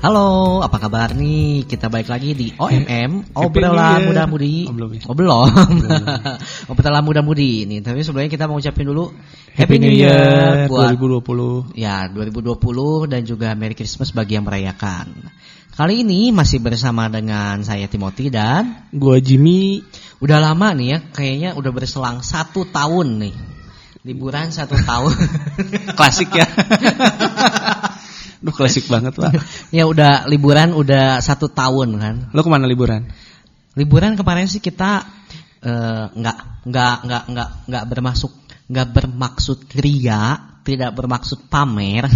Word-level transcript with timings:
Halo, 0.00 0.64
apa 0.64 0.80
kabar 0.80 1.12
nih? 1.12 1.68
Kita 1.68 1.92
balik 1.92 2.08
lagi 2.08 2.32
di 2.32 2.48
OMM, 2.56 3.20
obrolan 3.36 4.08
muda-mudi. 4.08 4.64
Oh, 4.64 4.72
belum 4.72 4.96
ya? 4.96 5.00
Oh, 5.04 5.12
belum. 5.12 5.48
obrolan 6.72 7.04
muda-mudi 7.04 7.68
ini. 7.68 7.84
Tapi 7.84 8.00
sebelumnya 8.00 8.32
kita 8.32 8.48
mau 8.48 8.56
ucapin 8.56 8.88
dulu 8.88 9.12
Happy 9.52 9.76
New 9.76 9.92
Year 9.92 10.72
buat 10.72 10.96
2020. 10.96 11.76
ya 11.76 12.08
2020 12.16 13.12
dan 13.12 13.20
juga 13.28 13.52
Merry 13.52 13.76
Christmas 13.76 14.16
bagi 14.16 14.40
yang 14.40 14.48
merayakan. 14.48 15.12
Kali 15.76 16.00
ini 16.00 16.32
masih 16.32 16.64
bersama 16.64 17.12
dengan 17.12 17.60
saya 17.60 17.84
Timothy 17.84 18.32
dan 18.32 18.88
Gua 18.96 19.20
Jimmy. 19.20 19.84
udah 20.24 20.40
lama 20.40 20.72
nih 20.80 20.96
ya, 20.96 20.98
kayaknya 21.12 21.50
udah 21.60 21.72
berselang 21.76 22.24
satu 22.24 22.64
tahun 22.72 23.20
nih. 23.28 23.36
Liburan 24.08 24.48
satu 24.48 24.80
tahun. 24.80 25.12
Klasik 25.92 26.32
ya. 26.32 26.48
Duh 28.40 28.54
klasik 28.56 28.88
banget 28.88 29.12
pak. 29.16 29.36
ya 29.76 29.84
udah 29.84 30.24
liburan 30.24 30.72
udah 30.72 31.20
satu 31.20 31.52
tahun 31.52 32.00
kan. 32.00 32.14
Lo 32.32 32.40
ke 32.40 32.48
mana 32.48 32.64
liburan? 32.64 33.04
Liburan 33.76 34.16
kemarin 34.16 34.48
sih 34.48 34.64
kita 34.64 35.04
eh, 35.60 36.04
nggak 36.10 36.38
nggak 36.66 36.96
nggak 37.04 37.22
nggak 37.30 37.48
nggak 37.68 37.84
bermaksud 37.88 38.32
nggak 38.70 38.88
bermaksud 38.94 39.58
ria, 39.76 40.56
tidak 40.64 40.90
bermaksud 40.96 41.50
pamer. 41.52 42.08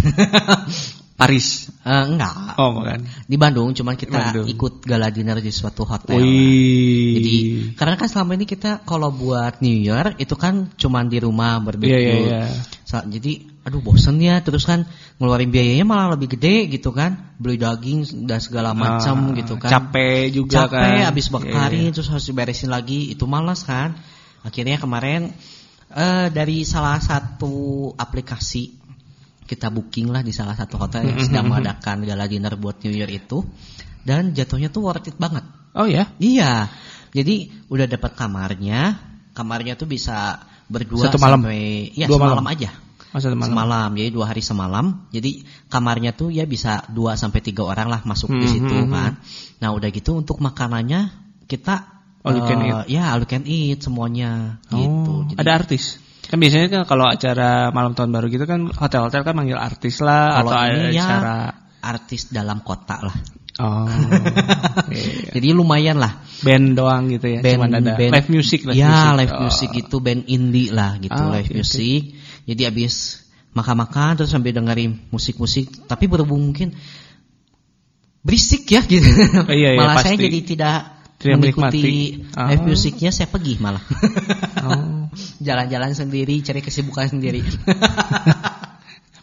Paris. 1.15 1.71
Eh, 1.87 2.03
enggak. 2.11 2.59
Oh 2.59 2.75
bukan. 2.75 3.07
Di 3.23 3.39
Bandung, 3.39 3.71
cuman 3.71 3.95
kita 3.95 4.35
Bandung. 4.35 4.51
ikut 4.51 4.83
gala 4.83 5.07
dinner 5.07 5.39
di 5.39 5.47
suatu 5.47 5.87
hotel. 5.87 6.19
Wih. 6.19 7.15
Jadi 7.15 7.35
karena 7.79 7.95
kan 7.95 8.07
selama 8.11 8.35
ini 8.35 8.43
kita 8.43 8.83
kalau 8.83 9.15
buat 9.15 9.63
New 9.63 9.79
Year 9.79 10.19
itu 10.19 10.35
kan 10.35 10.75
cuman 10.75 11.07
di 11.07 11.23
rumah 11.23 11.63
barbecue. 11.63 11.95
Iya 11.95 11.99
iya 12.03 12.15
iya. 12.19 12.41
Sa- 12.83 13.07
Jadi 13.07 13.54
aduh 13.65 13.81
bosen 13.81 14.21
ya 14.21 14.45
terus 14.45 14.61
kan 14.61 14.85
ngeluarin 15.17 15.49
biayanya 15.49 15.83
malah 15.83 16.13
lebih 16.13 16.37
gede 16.37 16.69
gitu 16.69 16.93
kan. 16.93 17.33
Beli 17.41 17.57
daging 17.57 18.29
dan 18.29 18.37
segala 18.37 18.77
macam 18.77 19.33
Ah, 19.33 19.35
gitu 19.35 19.57
kan. 19.57 19.69
Capek 19.73 20.29
juga 20.29 20.69
capek 20.69 21.01
kan. 21.01 21.09
habis 21.09 21.25
Iya, 21.27 21.33
bakarin 21.33 21.89
iya. 21.89 21.93
terus 21.93 22.07
harus 22.07 22.25
diberesin 22.25 22.69
lagi 22.69 23.09
itu 23.09 23.25
malas 23.25 23.65
kan 23.65 23.97
akhirnya 24.45 24.77
kemarin 24.77 25.33
eh 25.89 26.27
dari 26.29 26.61
salah 26.61 27.01
satu 27.01 27.89
aplikasi 27.97 28.77
kita 29.45 29.69
booking 29.69 30.13
lah 30.13 30.21
di 30.21 30.29
salah 30.29 30.53
satu 30.53 30.77
hotel 30.77 31.09
yang 31.09 31.17
sedang 31.25 31.49
mengadakan 31.49 32.05
gala 32.05 32.29
dinner 32.29 32.53
buat 32.57 32.85
New 32.85 32.93
Year 32.93 33.09
itu 33.09 33.41
dan 34.05 34.33
jatuhnya 34.33 34.69
tuh 34.69 34.85
worth 34.85 35.09
it 35.09 35.17
banget 35.17 35.41
Oh 35.73 35.89
ya. 35.89 36.13
iya 36.21 36.69
jadi 37.09 37.49
udah 37.67 37.89
dapat 37.89 38.13
kamarnya 38.13 38.93
kamarnya 39.33 39.73
tuh 39.73 39.89
bisa 39.89 40.37
berdua 40.69 41.09
Satu 41.09 41.17
malam? 41.17 41.41
sampai 41.41 41.89
ya 41.97 42.05
Dua 42.05 42.21
semalam 42.21 42.41
malam? 42.45 42.53
aja 42.53 42.69
Malam. 43.15 43.47
semalam 43.47 43.89
jadi 43.91 44.09
dua 44.09 44.25
hari 44.27 44.41
semalam 44.41 44.85
jadi 45.09 45.31
kamarnya 45.65 46.11
tuh 46.11 46.29
ya 46.29 46.43
bisa 46.43 46.83
dua 46.87 47.13
sampai 47.13 47.39
tiga 47.39 47.63
orang 47.63 47.87
lah 47.87 48.01
masuk 48.01 48.27
di 48.29 48.41
Hmm, 48.41 48.51
situ 48.51 48.75
hmm, 48.77 48.89
kan 48.89 49.11
nah 49.57 49.71
udah 49.71 49.87
gitu 49.87 50.11
untuk 50.13 50.37
makanannya 50.37 51.15
kita 51.45 51.95
All 52.21 52.33
you 52.33 52.43
can 52.43 52.57
eh, 52.59 52.69
eat? 52.83 52.85
ya 52.91 53.03
all 53.09 53.21
you 53.21 53.29
can 53.29 53.45
eat 53.45 53.79
semuanya 53.79 54.57
gitu 54.67 54.89
Oh, 55.05 55.21
Jadi- 55.25 55.37
ada 55.37 55.51
artis. 55.55 56.01
Kan 56.23 56.37
biasanya 56.37 56.67
kan 56.67 56.81
kalau 56.83 57.05
acara 57.05 57.69
malam 57.69 57.93
tahun 57.93 58.09
baru 58.09 58.25
gitu 58.27 58.43
kan 58.43 58.65
hotel-hotel 58.67 59.21
kan 59.21 59.33
manggil 59.33 59.55
artis 59.55 60.01
lah 60.01 60.41
Kalau 60.41 60.51
atau 60.51 60.65
ini 60.67 60.89
ya- 60.91 61.05
acara. 61.05 61.37
artis 61.79 62.27
dalam 62.27 62.59
kota 62.59 62.97
lah 62.99 63.17
Oh. 63.55 63.87
iya. 64.91 65.31
jadi 65.31 65.53
lumayan 65.53 65.95
lah 65.95 66.19
Band 66.37 66.75
doang 66.75 67.07
gitu 67.07 67.29
ya. 67.29 67.39
band, 67.39 67.55
Cuman 67.55 67.71
ada 67.73 67.93
band- 67.95 68.11
live 68.11 68.29
music, 68.29 68.59
live 68.65 68.75
ya 68.75 68.89
music. 68.91 69.15
live 69.15 69.31
Oh. 69.31 69.39
music 69.39 69.69
itu 69.77 69.95
band 69.97 70.21
indie 70.27 70.69
lah 70.69 70.91
gitu 70.97 71.15
Ah, 71.15 71.31
live 71.31 71.47
oke. 71.47 71.55
music 71.55 72.01
jadi 72.45 72.69
abis 72.69 73.25
makan-makan 73.51 74.17
terus 74.17 74.29
sambil 74.29 74.51
dengerin 74.51 74.99
musik-musik 75.09 75.69
tapi 75.85 76.05
berhubung 76.05 76.41
mungkin 76.43 76.75
berisik 78.21 78.65
ya 78.67 78.81
gitu 78.81 79.05
iya, 79.53 79.77
malah 79.77 80.01
saya 80.01 80.17
pasti. 80.17 80.25
jadi 80.25 80.39
tidak, 80.41 80.77
Tidak 81.21 81.37
mengikuti 81.37 81.79
menikmati. 81.79 82.41
live 82.49 82.61
Oh. 82.61 82.67
musiknya 82.67 83.11
saya 83.11 83.27
pergi 83.27 83.53
malah 83.57 83.83
Oh. 84.65 85.07
jalan-jalan 85.39 85.93
sendiri 85.93 86.41
cari 86.41 86.59
kesibukan 86.59 87.05
sendiri 87.07 87.45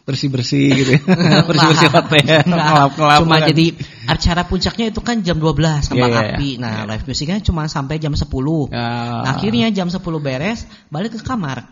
bersih-bersih 0.03 0.67
gitu 0.75 0.91
ya. 0.99 1.03
bersih-bersih 1.47 1.89
hotel, 1.89 2.43
Enggak. 2.43 2.43
ngelap-ngelap 2.43 3.21
Cuma 3.23 3.37
kan. 3.39 3.47
jadi 3.47 3.67
acara 4.05 4.43
puncaknya 4.43 4.87
itu 4.91 4.99
kan 4.99 5.23
jam 5.23 5.39
12 5.39 5.55
kembang 5.87 6.11
Iya, 6.11 6.19
iya, 6.19 6.35
api. 6.35 6.49
iya. 6.49 6.59
Nah, 6.59 6.73
Iya. 6.75 6.89
live 6.91 7.05
musiknya 7.07 7.39
cuma 7.39 7.63
sampai 7.71 7.97
jam 7.99 8.11
10. 8.11 8.67
Ya. 8.67 8.83
Nah, 9.23 9.31
akhirnya 9.31 9.71
jam 9.71 9.87
10 9.87 10.03
beres, 10.19 10.67
balik 10.91 11.15
ke 11.15 11.23
kamar. 11.23 11.71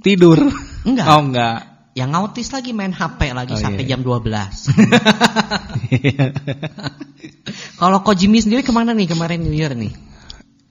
Tidur. 0.00 0.38
Enggak. 0.88 1.06
Oh 1.10 1.20
enggak. 1.20 1.58
Yang 1.92 2.08
ngautis 2.08 2.48
lagi 2.50 2.70
main 2.72 2.90
HP 2.90 3.36
lagi 3.36 3.52
Oh, 3.52 3.60
sampai 3.60 3.84
iya. 3.84 3.90
jam 3.92 4.00
12. 4.00 4.32
Kalau 7.76 7.98
Ko 8.00 8.16
Jimmy 8.16 8.40
sendiri 8.40 8.64
ke 8.64 8.72
mana 8.72 8.96
nih 8.96 9.06
kemarin 9.10 9.44
New 9.44 9.52
Year 9.52 9.76
nih? 9.76 9.92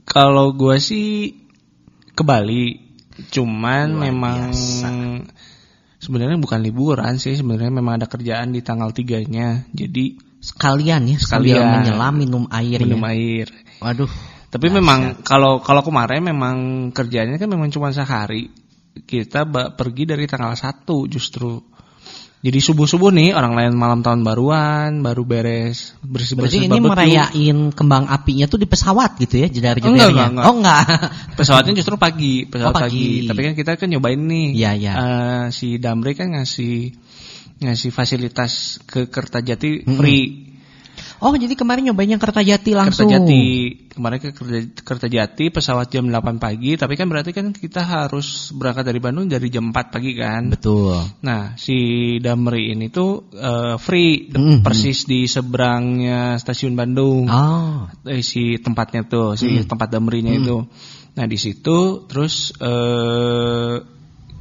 Kalau 0.02 0.52
gua 0.52 0.82
sih 0.82 1.38
ke 2.12 2.24
Bali, 2.26 2.82
cuman 3.30 3.86
Luar 3.88 4.02
memang 4.10 4.40
biasa. 4.50 4.90
sebenarnya 6.02 6.38
bukan 6.42 6.60
liburan 6.60 7.16
sih, 7.16 7.38
sebenarnya 7.38 7.72
memang 7.72 8.02
ada 8.02 8.08
kerjaan 8.10 8.52
di 8.52 8.60
tanggal 8.60 8.92
tiganya. 8.92 9.64
Jadi 9.72 10.34
Sekalian 10.42 11.06
ya, 11.06 11.22
Sekalian. 11.22 11.86
menyelam 11.86 12.14
minum 12.18 12.44
air 12.50 12.82
minum 12.82 12.98
ya. 13.06 13.14
air. 13.14 13.48
Waduh. 13.78 14.10
Tapi 14.50 14.74
memang 14.74 15.22
kalau 15.22 15.62
kalau 15.62 15.86
kemarin 15.86 16.26
memang 16.26 16.90
kerjanya 16.92 17.38
kan 17.38 17.46
memang 17.46 17.70
cuma 17.70 17.94
sehari. 17.94 18.50
Kita 18.92 19.48
pergi 19.76 20.04
dari 20.04 20.28
tanggal 20.28 20.52
1 20.52 21.08
justru. 21.08 21.60
Jadi 22.42 22.58
subuh-subuh 22.58 23.14
nih 23.14 23.38
orang 23.38 23.54
lain 23.54 23.78
malam 23.78 24.02
tahun 24.02 24.26
baruan, 24.26 25.06
baru 25.06 25.22
beres 25.22 25.94
bersih-bersih 26.02 26.66
ini 26.66 26.82
merayain 26.82 27.70
kembang 27.70 28.10
apinya 28.10 28.50
tuh 28.50 28.58
di 28.58 28.66
pesawat 28.66 29.14
gitu 29.22 29.46
ya, 29.46 29.48
jedar-jedarnya. 29.48 29.94
Enggak, 29.94 30.10
enggak, 30.10 30.30
enggak. 30.34 30.46
Oh, 30.50 30.56
enggak. 30.58 30.84
Pesawatnya 31.38 31.74
justru 31.78 31.96
pagi, 32.02 32.50
pesawat 32.50 32.74
Oh, 32.74 32.82
pagi. 32.82 32.90
pagi. 32.98 33.30
Tapi 33.30 33.40
kan 33.46 33.54
kita 33.54 33.72
kan 33.78 33.88
nyobain 33.94 34.18
nih. 34.26 34.48
Iya, 34.58 34.72
iya. 34.74 34.94
eh, 34.98 35.44
si 35.54 35.78
Damri 35.78 36.18
kan 36.18 36.34
ngasih 36.34 36.98
ngasih 37.62 37.90
fasilitas 37.94 38.82
ke 38.90 39.06
Kertajati 39.06 39.86
free. 39.86 40.51
Oh, 41.22 41.38
jadi 41.38 41.54
kemarin 41.54 41.86
nyobain 41.86 42.10
yang 42.10 42.18
Kertajati 42.18 42.74
langsung. 42.74 43.06
Kertajati 43.06 43.42
kemarin 43.94 44.18
ke 44.18 44.30
Kerta- 44.34 44.74
Kertajati 44.82 45.54
pesawat 45.54 45.94
jam 45.94 46.10
8 46.10 46.42
pagi, 46.42 46.74
tapi 46.74 46.98
kan 46.98 47.06
berarti 47.06 47.30
kan 47.30 47.54
kita 47.54 47.86
harus 47.86 48.50
berangkat 48.52 48.90
dari 48.90 48.98
Bandung 48.98 49.30
dari 49.30 49.54
jam 49.54 49.70
4 49.70 49.94
pagi 49.94 50.18
kan. 50.18 50.50
Betul. 50.50 50.98
Nah, 51.22 51.54
si 51.62 51.78
Damri 52.18 52.74
ini 52.74 52.90
tuh 52.90 53.30
eh, 53.32 53.78
free 53.78 54.34
Mm-mm. 54.34 54.66
persis 54.66 55.06
di 55.06 55.30
seberangnya 55.30 56.42
stasiun 56.42 56.74
Bandung. 56.74 57.30
Oh. 57.30 57.86
eh, 58.10 58.26
si 58.26 58.58
tempatnya 58.58 59.06
tuh, 59.06 59.38
si 59.38 59.46
Hmm. 59.46 59.70
tempat 59.70 59.94
damrinya 59.94 60.34
Hmm. 60.34 60.42
itu. 60.42 60.58
Nah 61.12 61.26
di 61.28 61.38
situ 61.38 62.10
terus 62.10 62.50
eh 62.58 63.76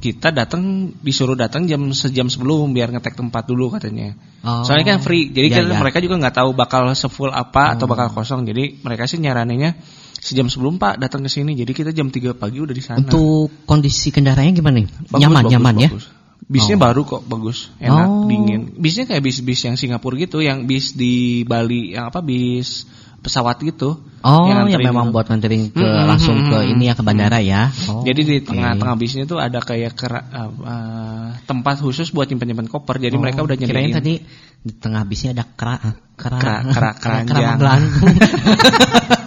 kita 0.01 0.33
datang 0.33 0.89
disuruh 1.05 1.37
datang 1.37 1.69
jam 1.69 1.79
sejam 1.93 2.25
sebelum 2.25 2.73
biar 2.73 2.89
ngetek 2.89 3.13
tempat 3.13 3.45
dulu 3.45 3.69
katanya. 3.77 4.17
Oh. 4.41 4.65
Soalnya 4.65 4.97
kan 4.97 4.99
free, 5.05 5.29
jadi 5.29 5.47
Ya, 5.47 5.55
kan 5.61 5.63
ya. 5.69 5.77
mereka 5.77 6.01
juga 6.01 6.17
nggak 6.17 6.35
tahu 6.41 6.49
bakal 6.57 6.89
sefull 6.97 7.29
apa 7.29 7.77
atau 7.77 7.85
Hmm. 7.85 7.93
bakal 7.93 8.07
kosong. 8.11 8.49
Jadi 8.49 8.81
mereka 8.81 9.05
sih 9.05 9.21
nyaraninnya 9.21 9.77
sejam 10.17 10.49
sebelum 10.49 10.81
Pak 10.81 10.97
datang 10.97 11.21
ke 11.21 11.29
sini. 11.29 11.53
Jadi 11.53 11.71
kita 11.77 11.93
jam 11.93 12.09
3 12.09 12.33
pagi 12.33 12.57
udah 12.57 12.73
di 12.73 12.81
sana. 12.81 13.05
Untuk 13.05 13.53
kondisi 13.69 14.09
kendaraannya 14.09 14.53
gimana 14.57 14.81
nih? 14.81 14.87
Bagus, 15.07 15.21
nyaman, 15.21 15.41
bagus, 15.45 15.51
nyaman 15.53 15.75
ya? 15.77 15.89
bagus. 15.93 16.05
Bisnya 16.51 16.75
Oh. 16.75 16.81
baru 16.81 17.01
kok 17.05 17.21
bagus, 17.29 17.69
enak, 17.77 18.07
Oh. 18.09 18.25
dingin. 18.25 18.73
Bisnya 18.75 19.05
kayak 19.05 19.23
bis-bis 19.23 19.61
yang 19.61 19.77
Singapura 19.77 20.17
gitu, 20.17 20.41
yang 20.41 20.65
bis 20.65 20.97
di 20.97 21.45
Bali, 21.45 21.93
yang 21.93 22.09
apa 22.09 22.19
bis 22.19 22.89
pesawat 23.21 23.61
gitu. 23.61 24.01
Oh, 24.21 24.45
yang, 24.49 24.65
nganterin 24.65 24.85
memang 24.89 25.05
gitu. 25.09 25.13
buat 25.17 25.25
nganterin 25.29 25.63
ke 25.73 25.81
Mm-mm, 25.81 26.05
langsung 26.09 26.37
ke 26.45 26.57
ini 26.69 26.89
ya 26.89 26.93
ke 26.93 27.03
bandara 27.05 27.41
ya. 27.41 27.69
Oh, 27.89 28.01
Jadi 28.01 28.21
di 28.21 28.35
tengah-tengah 28.41 28.97
bisnya 28.97 29.25
tuh 29.25 29.41
ada 29.41 29.61
kayak 29.61 29.93
kera- 29.93 30.25
uh, 30.29 30.49
uh, 30.61 31.27
tempat 31.45 31.81
khusus 31.81 32.09
buat 32.13 32.29
nyimpen-nyimpen 32.29 32.69
koper. 32.69 32.97
Jadi 32.97 33.17
Oh, 33.17 33.21
mereka 33.21 33.45
udah 33.45 33.57
Kirain 33.57 33.89
nyediain. 33.89 33.97
tadi 33.97 34.13
di 34.61 34.73
tengah 34.77 35.01
bisnya 35.05 35.33
ada 35.33 35.45
kera 35.45 35.77
kera 36.17 36.37
Kera- 36.37 36.63
kera- 36.69 36.97
keranjang. 37.01 37.57
gelantung. 37.57 38.13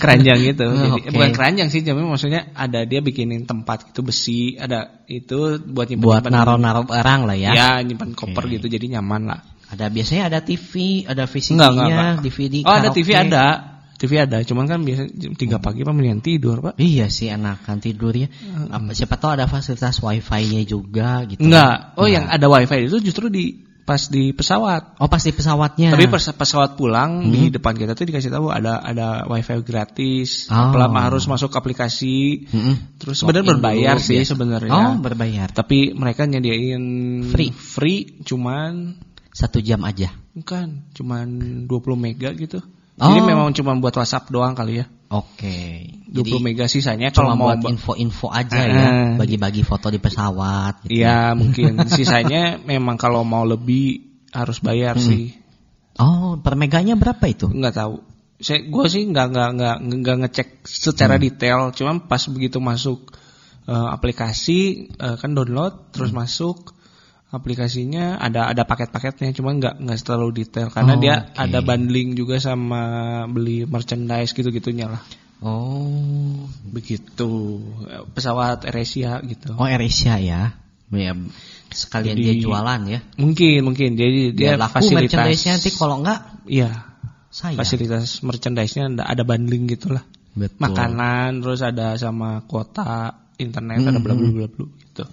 keranjang 0.00 0.38
gitu. 0.42 0.66
Jadi 0.68 1.00
Oke. 1.00 1.08
eh, 1.08 1.12
bukan 1.12 1.30
keranjang 1.32 1.68
sih, 1.72 1.80
tapi 1.84 2.00
maksudnya 2.04 2.52
ada 2.52 2.84
dia 2.84 3.00
bikinin 3.00 3.44
tempat 3.44 3.92
itu 3.92 4.00
besi, 4.00 4.56
ada 4.56 5.04
itu 5.08 5.60
buat 5.60 5.88
nyimpen 5.88 6.04
buat 6.04 6.22
naro-naro 6.28 6.84
barang 6.84 7.20
lah 7.28 7.36
ya. 7.36 7.50
Ya, 7.52 7.68
nyimpen 7.80 8.12
koper 8.12 8.48
Oke. 8.48 8.60
gitu 8.60 8.66
jadi 8.68 9.00
nyaman 9.00 9.32
lah. 9.32 9.40
Ada 9.74 9.90
biasanya 9.90 10.22
ada 10.30 10.38
TV, 10.40 11.02
ada 11.04 11.26
VCD-nya. 11.26 12.22
DVD. 12.22 12.62
Oh, 12.62 12.70
ada 12.70 12.88
karaoke. 12.88 12.96
TV 13.02 13.08
ada. 13.12 13.46
TV 13.94 14.18
ada, 14.18 14.42
cuman 14.42 14.66
kan 14.66 14.82
biasa 14.82 15.06
3 15.06 15.38
pagi 15.62 15.86
Pak 15.86 15.94
mendingan 15.94 16.18
tidur, 16.18 16.58
Pak. 16.60 16.74
Iya 16.76 17.06
sih 17.08 17.30
enakan 17.30 17.78
tidurnya. 17.78 18.26
Apa 18.68 18.90
siapa 18.90 19.14
tahu 19.16 19.38
ada 19.38 19.46
fasilitas 19.46 20.02
wifi-nya 20.02 20.66
juga 20.66 21.22
gitu. 21.30 21.46
Enggak. 21.46 21.94
Oh, 21.94 22.04
Enggak. 22.04 22.10
yang 22.10 22.24
ada 22.26 22.46
wifi 22.50 22.90
itu 22.90 22.98
justru 23.00 23.30
di 23.30 23.54
pas 23.84 24.00
di 24.10 24.34
pesawat. 24.34 24.98
Oh 24.98 25.06
pasti 25.06 25.30
pesawatnya. 25.30 25.94
Tapi 25.94 26.10
pas 26.10 26.24
pesawat 26.26 26.74
pulang 26.74 27.22
Hmm. 27.22 27.30
di 27.30 27.52
depan 27.54 27.76
kita 27.76 27.94
tuh 27.94 28.08
dikasih 28.08 28.32
tahu 28.34 28.48
ada 28.50 28.82
ada 28.82 29.28
wifi 29.30 29.62
gratis. 29.62 30.48
Oh. 30.50 30.72
Pelama 30.74 31.04
harus 31.04 31.28
masuk 31.30 31.54
aplikasi. 31.54 32.48
Mm-mm. 32.50 32.98
Terus 32.98 33.22
sebenarnya 33.22 33.46
berbayar 33.56 33.96
dulu 34.00 34.08
sih 34.10 34.24
sebenarnya. 34.26 34.72
Oh 34.74 34.92
berbayar. 34.98 35.52
Tapi 35.54 35.94
mereka 35.94 36.26
nyediain 36.26 36.82
Free. 37.30 37.52
free 37.54 38.24
cuman 38.24 38.96
Satu 39.34 39.58
jam 39.58 39.82
aja. 39.82 40.14
Bukan, 40.32 40.94
cuman 40.94 41.26
20 41.66 41.98
mega 41.98 42.30
gitu. 42.32 42.62
Oh. 42.94 43.10
Jadi 43.10 43.20
memang 43.26 43.50
cuma 43.50 43.74
buat 43.74 43.90
WhatsApp 43.90 44.30
doang 44.30 44.54
kali 44.54 44.78
ya. 44.78 44.86
Oke. 45.10 45.90
20 46.06 46.14
Jadi 46.14 46.30
mega 46.38 46.66
sisanya 46.70 47.10
cuma 47.10 47.34
kalau 47.34 47.34
mau 47.34 47.48
buat 47.50 47.66
info-info 47.66 48.30
aja 48.30 48.54
Eh, 48.62 48.70
ya, 48.70 48.86
bagi-bagi 49.18 49.66
foto 49.66 49.90
di 49.90 49.98
pesawat. 49.98 50.86
Gitu. 50.86 51.02
Iya, 51.02 51.34
mungkin 51.34 51.82
sisanya 51.98 52.62
memang 52.62 52.94
kalau 52.94 53.26
mau 53.26 53.42
lebih 53.42 54.06
harus 54.30 54.62
bayar 54.62 54.94
Hmm. 54.94 55.02
sih. 55.02 55.34
Oh, 55.98 56.38
per 56.38 56.54
meganya 56.54 56.94
berapa 56.94 57.22
itu? 57.26 57.50
Nggak 57.50 57.74
tahu. 57.74 57.94
Saya 58.42 58.66
gue 58.66 58.86
sih 58.90 59.06
nggak 59.06 59.26
nggak 59.30 59.50
nggak 59.58 59.76
nggak 60.02 60.16
ngecek 60.26 60.48
secara 60.66 61.18
detail. 61.18 61.70
Cuma 61.74 61.98
pas 62.02 62.22
begitu 62.30 62.58
masuk 62.58 63.14
eh, 63.66 63.88
aplikasi 63.90 64.90
eh, 64.94 65.16
kan 65.18 65.34
download 65.34 65.90
terus 65.94 66.10
masuk 66.10 66.73
aplikasinya 67.30 68.18
ada 68.18 68.50
ada 68.50 68.62
paket-paketnya. 68.64 69.32
Cuma 69.32 69.54
nggak 69.54 69.80
nggak 69.80 69.98
terlalu 70.02 70.44
detail 70.44 70.68
karena 70.68 70.92
Oh, 70.94 71.00
dia 71.00 71.14
oke. 71.28 71.38
ada 71.38 71.58
bundling 71.60 72.16
juga 72.16 72.36
sama 72.38 72.82
beli 73.30 73.64
merchandise 73.64 74.32
gitu-gitunya 74.32 74.88
lah. 74.90 75.02
Oh, 75.44 76.48
Begitu 76.72 77.60
pesawat 78.12 78.64
AirAsia 78.64 79.20
gitu. 79.24 79.52
oh 79.54 79.66
AirAsia 79.66 80.16
ya. 80.18 80.56
Ya, 80.94 81.10
sekalian 81.74 82.14
Jadi- 82.16 82.24
dia 82.24 82.34
jualan 82.44 82.80
ya. 82.86 83.00
Mungkin 83.18 83.60
mungkin 83.66 83.88
jadi 83.98 84.30
dia 84.30 84.54
Biar 84.54 84.60
laku 84.62 84.78
fasilitas 84.78 85.10
merchandise-nya 85.10 85.52
nanti 85.58 85.70
kalau 85.74 85.96
enggak 86.00 86.20
Iya, 86.46 86.70
saya. 87.34 87.56
fasilitas 87.58 88.22
merchandise-nya 88.22 88.84
ada, 88.94 89.04
ada 89.10 89.22
bundling 89.26 89.66
gitulah. 89.66 90.04
Betul. 90.38 90.60
Makanan 90.60 91.42
terus 91.42 91.60
ada 91.62 91.98
sama 91.98 92.42
kuota 92.46 93.14
internet 93.38 93.82
ada 93.82 93.98
Hmm, 93.98 94.04
bla 94.06 94.14
bla 94.14 94.28
bla 94.30 94.46
bla 94.46 94.66
gitu. 94.70 95.04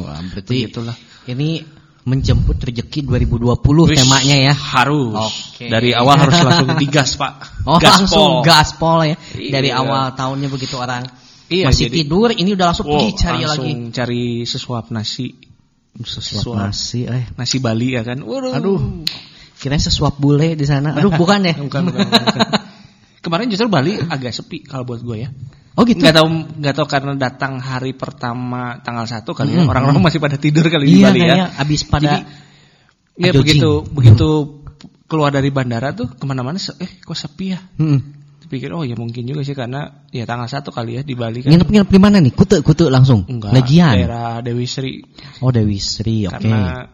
Wah, 0.00 0.20
berarti 0.32 0.64
Begitulah. 0.64 0.96
Ini 1.28 1.60
menjemput 2.08 2.56
rezeki 2.56 3.04
2020 3.04 3.60
Wish, 3.84 4.00
temanya 4.00 4.36
ya. 4.48 4.54
Harus. 4.56 5.12
Oke. 5.52 5.68
Dari 5.68 5.92
awal 5.92 6.16
harus 6.16 6.40
langsung 6.46 6.72
digas, 6.80 7.14
Pak. 7.14 7.32
Oh, 7.68 7.76
Gaspol. 7.76 7.92
langsung 7.92 8.30
gaspol 8.40 8.98
ya. 9.04 9.16
Iya. 9.36 9.52
Dari 9.60 9.70
awal 9.70 10.16
tahunnya 10.16 10.48
begitu 10.48 10.80
orang 10.80 11.04
Iya, 11.48 11.68
masih 11.68 11.88
jadi- 11.88 11.96
tidur, 12.04 12.28
ini 12.32 12.52
udah 12.52 12.66
langsung 12.68 12.86
Wow, 12.88 12.96
pergi 13.00 13.12
cari 13.14 13.40
langsung 13.40 13.64
lagi. 13.64 13.92
cari 13.92 14.22
sesuap 14.44 14.84
nasi, 14.88 15.28
Sesuap 15.98 16.44
Sesuap. 16.44 16.56
nasi, 16.62 17.00
eh. 17.04 17.24
nasi 17.34 17.56
Bali 17.58 17.88
ya 17.92 18.04
kan. 18.04 18.20
Waduh. 18.20 18.52
Aduh. 18.54 18.78
Kirain 19.58 19.82
sesuap 19.82 20.14
bule 20.16 20.54
di 20.54 20.62
sana. 20.62 20.94
Aduh, 20.94 21.10
bukan 21.10 21.42
ya? 21.42 21.56
bukan, 21.60 21.82
bukan, 21.88 22.04
bukan. 22.06 22.40
Kemarin 23.24 23.50
justru 23.50 23.66
Bali 23.66 23.98
agak 23.98 24.30
sepi 24.30 24.62
kalau 24.62 24.86
buat 24.86 25.02
gue 25.02 25.16
ya. 25.18 25.28
Oh 25.78 25.86
gitu. 25.86 26.02
Nggak 26.02 26.16
tahu 26.18 26.26
nggak 26.58 26.74
tahu 26.74 26.86
karena 26.90 27.12
datang 27.14 27.62
hari 27.62 27.94
pertama 27.94 28.82
tanggal 28.82 29.06
1 29.06 29.22
kali 29.22 29.50
ya. 29.54 29.62
Hmm. 29.62 29.70
Orang-orang 29.70 30.02
masih 30.02 30.18
pada 30.18 30.34
tidur 30.34 30.66
kali 30.66 30.90
di 30.90 30.98
Iya, 30.98 31.06
Bali 31.06 31.20
ya. 31.22 31.46
abis 31.54 31.86
pada 31.86 32.18
Jadi, 32.18 32.46
Ya 33.18 33.30
begitu 33.34 33.82
begitu 33.90 34.28
keluar 35.10 35.30
dari 35.34 35.50
bandara 35.50 35.90
tuh 35.90 36.06
ke 36.10 36.24
mana-mana 36.26 36.58
eh 36.58 36.90
kok 36.98 37.14
sepi 37.14 37.54
ya. 37.54 37.58
Hmm. 37.78 38.18
Pikir 38.48 38.72
oh 38.72 38.80
ya 38.80 38.96
mungkin 38.96 39.28
juga 39.28 39.44
sih 39.44 39.52
karena 39.52 40.08
ya 40.08 40.24
tanggal 40.24 40.48
satu 40.48 40.72
kali 40.72 40.96
ya 40.96 41.02
di 41.04 41.12
Bali 41.12 41.44
kan. 41.44 41.52
Nginep-nginep 41.52 41.88
di 41.92 42.00
mana 42.00 42.16
nih? 42.16 42.32
Kute, 42.32 42.64
kute 42.64 42.88
langsung. 42.88 43.28
Enggak. 43.28 43.52
Legian. 43.52 43.92
Daerah 43.92 44.40
Dewi 44.40 44.64
Sri 44.64 45.04
Oh, 45.44 45.52
Dewi 45.52 45.76
Sri, 45.76 46.24
oke. 46.24 46.32
karena 46.32 46.88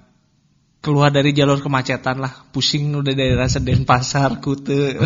keluar 0.85 1.09
dari 1.09 1.33
jalur 1.33 1.65
kemacetan 1.65 2.21
lah, 2.21 2.45
pusing 2.53 2.93
udah 2.93 3.17
daerah 3.17 3.49
Seden 3.49 3.89
Pasar, 3.89 4.37
Kute. 4.45 5.01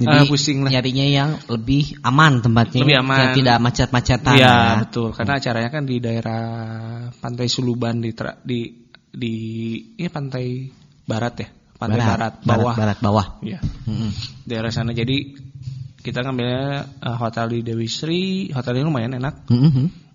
Jadi 0.00 0.08
Ah, 0.08 0.24
pusing 0.24 0.64
lah. 0.64 0.72
nyarinya 0.72 1.04
yang 1.04 1.30
lebih 1.52 2.00
aman 2.00 2.40
tempatnya. 2.40 2.80
Lebih 2.80 2.96
aman. 3.04 3.18
Yang 3.20 3.32
tidak 3.44 3.56
macet-macetan 3.60 4.34
Iya 4.40 4.48
ya. 4.48 4.56
betul 4.88 5.12
karena 5.12 5.32
acaranya 5.36 5.70
kan 5.70 5.84
di 5.84 5.96
daerah 6.00 6.42
Pantai 7.12 7.46
Suluban 7.52 8.00
di 8.00 8.16
di 8.42 8.60
di 9.12 9.34
ya 10.00 10.08
pantai 10.08 10.72
barat 11.04 11.34
ya, 11.44 11.48
pantai 11.76 12.00
barat, 12.00 12.32
bawah. 12.44 12.74
Barat, 12.76 12.98
bawah. 13.04 13.26
Iya. 13.44 13.58
Mm-mm. 13.84 14.10
daerah 14.48 14.72
sana 14.72 14.96
jadi 14.96 15.36
kita 15.98 16.24
ngambilnya 16.24 16.64
eh, 17.04 17.16
hotel 17.20 17.52
di 17.52 17.60
Dewi 17.60 17.84
Sri 17.84 18.48
hotelnya 18.54 18.86
lumayan 18.88 19.18
enak 19.20 19.44
Mm-mm. 19.52 20.07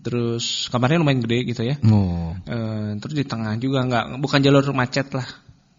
Terus 0.00 0.66
kamarnya 0.68 0.98
lumayan 0.98 1.22
gede 1.22 1.38
gitu 1.46 1.62
ya 1.62 1.76
Oh. 1.86 2.34
Eh, 2.44 2.98
terus 2.98 3.14
di 3.14 3.22
tengah 3.22 3.54
juga 3.56 3.84
nggak 3.84 4.18
bukan 4.18 4.40
jalur 4.40 4.64
macet 4.72 5.12
lah 5.12 5.26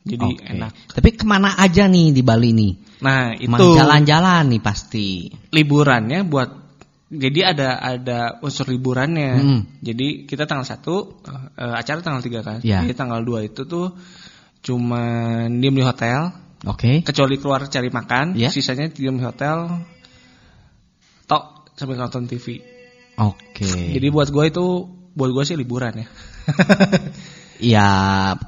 jadi 0.06 0.22
Oke. 0.24 0.46
enak 0.46 0.72
Tapi 0.94 1.10
ke 1.12 1.26
mana 1.26 1.58
aja 1.58 1.90
nih 1.90 2.14
di 2.14 2.22
Bali 2.22 2.54
nih? 2.54 2.74
nah 2.96 3.34
itu 3.34 3.52
jalan-jalan 3.76 4.48
nih 4.48 4.62
pasti. 4.62 5.28
liburannya 5.52 6.24
buat 6.24 6.50
jadi 7.06 7.54
ada 7.54 7.70
ada 7.78 8.20
unsur 8.40 8.66
liburannya 8.66 9.32
Mm. 9.36 9.62
jadi 9.82 10.08
kita 10.24 10.46
tanggal 10.46 10.64
satu 10.64 11.22
eh, 11.54 11.74
acara 11.76 12.00
tanggal 12.00 12.22
tiga 12.22 12.40
kan 12.40 12.60
Ya. 12.62 12.82
jadi 12.82 12.94
tanggal 12.94 13.20
2 13.22 13.46
itu 13.46 13.66
tuh 13.66 13.94
cuma 14.62 15.04
diem 15.46 15.76
di 15.76 15.84
hotel 15.84 16.32
Oke. 16.66 17.04
kecuali 17.04 17.36
keluar 17.38 17.68
cari 17.68 17.90
makan 17.90 18.34
Ya. 18.34 18.50
sisanya 18.50 18.88
diem 18.88 19.16
di 19.16 19.24
hotel 19.24 19.70
tok 21.26 21.44
sambil 21.76 21.98
nonton 21.98 22.26
TV 22.26 22.62
Oke. 23.16 23.96
Jadi 23.96 24.08
buat 24.12 24.28
gue 24.28 24.46
itu 24.52 24.66
buat 25.16 25.32
gue 25.32 25.44
sih 25.48 25.56
liburan 25.56 26.04
ya. 26.04 26.08
ya 27.76 27.90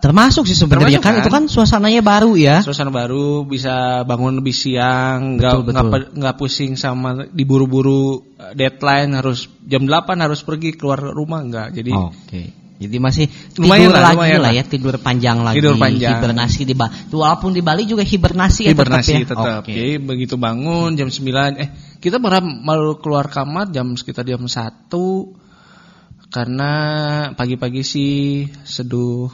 termasuk 0.04 0.44
sih 0.44 0.60
sebenarnya 0.60 1.00
kan, 1.00 1.16
kan? 1.16 1.22
itu 1.24 1.30
kan 1.32 1.44
suasananya 1.48 2.04
baru 2.04 2.36
ya. 2.36 2.60
Suasana 2.60 2.92
baru 2.92 3.48
bisa 3.48 4.04
bangun 4.04 4.44
lebih 4.44 4.52
siang, 4.52 5.40
nggak 5.40 6.12
nggak 6.12 6.36
pusing 6.36 6.76
sama 6.76 7.24
diburu-buru 7.32 8.36
eh, 8.36 8.54
deadline 8.54 9.16
harus 9.16 9.48
jam 9.64 9.88
8 9.88 10.20
harus 10.20 10.44
pergi 10.44 10.76
keluar 10.76 11.00
rumah 11.00 11.40
nggak. 11.48 11.68
Jadi 11.72 11.92
Oke. 11.96 12.67
Jadi 12.78 12.98
masih 13.02 13.26
Lumayan 13.58 13.90
tidur 13.90 13.94
lah, 13.98 14.04
lagi 14.06 14.18
lumayan 14.22 14.40
lah 14.46 14.54
ya, 14.54 14.64
tidur 14.64 14.96
panjang 15.02 15.38
lagi. 15.42 15.58
Tidur 15.58 15.76
panjang. 15.82 16.22
Hibernasi 16.22 16.62
di 16.62 16.76
Bali. 16.78 16.94
Walaupun 17.10 17.52
di 17.58 17.62
Bali 17.66 17.84
juga 17.90 18.06
hibernasi 18.06 18.70
ya 18.70 18.72
hibernasi 18.78 19.14
tetap. 19.26 19.34
tetap. 19.34 19.46
Ya? 19.46 19.58
Oke. 19.66 19.74
Jadi 19.74 19.94
begitu 19.98 20.36
bangun 20.38 20.94
jam 20.94 21.10
9 21.10 21.58
eh 21.58 21.70
kita 21.98 22.22
baru 22.22 22.46
mau 22.46 22.94
keluar 23.02 23.26
kamar 23.34 23.74
jam 23.74 23.98
sekitar 23.98 24.30
jam 24.30 24.46
1 24.46 24.94
karena 26.30 26.72
pagi-pagi 27.34 27.82
sih 27.82 28.46
seduh 28.68 29.32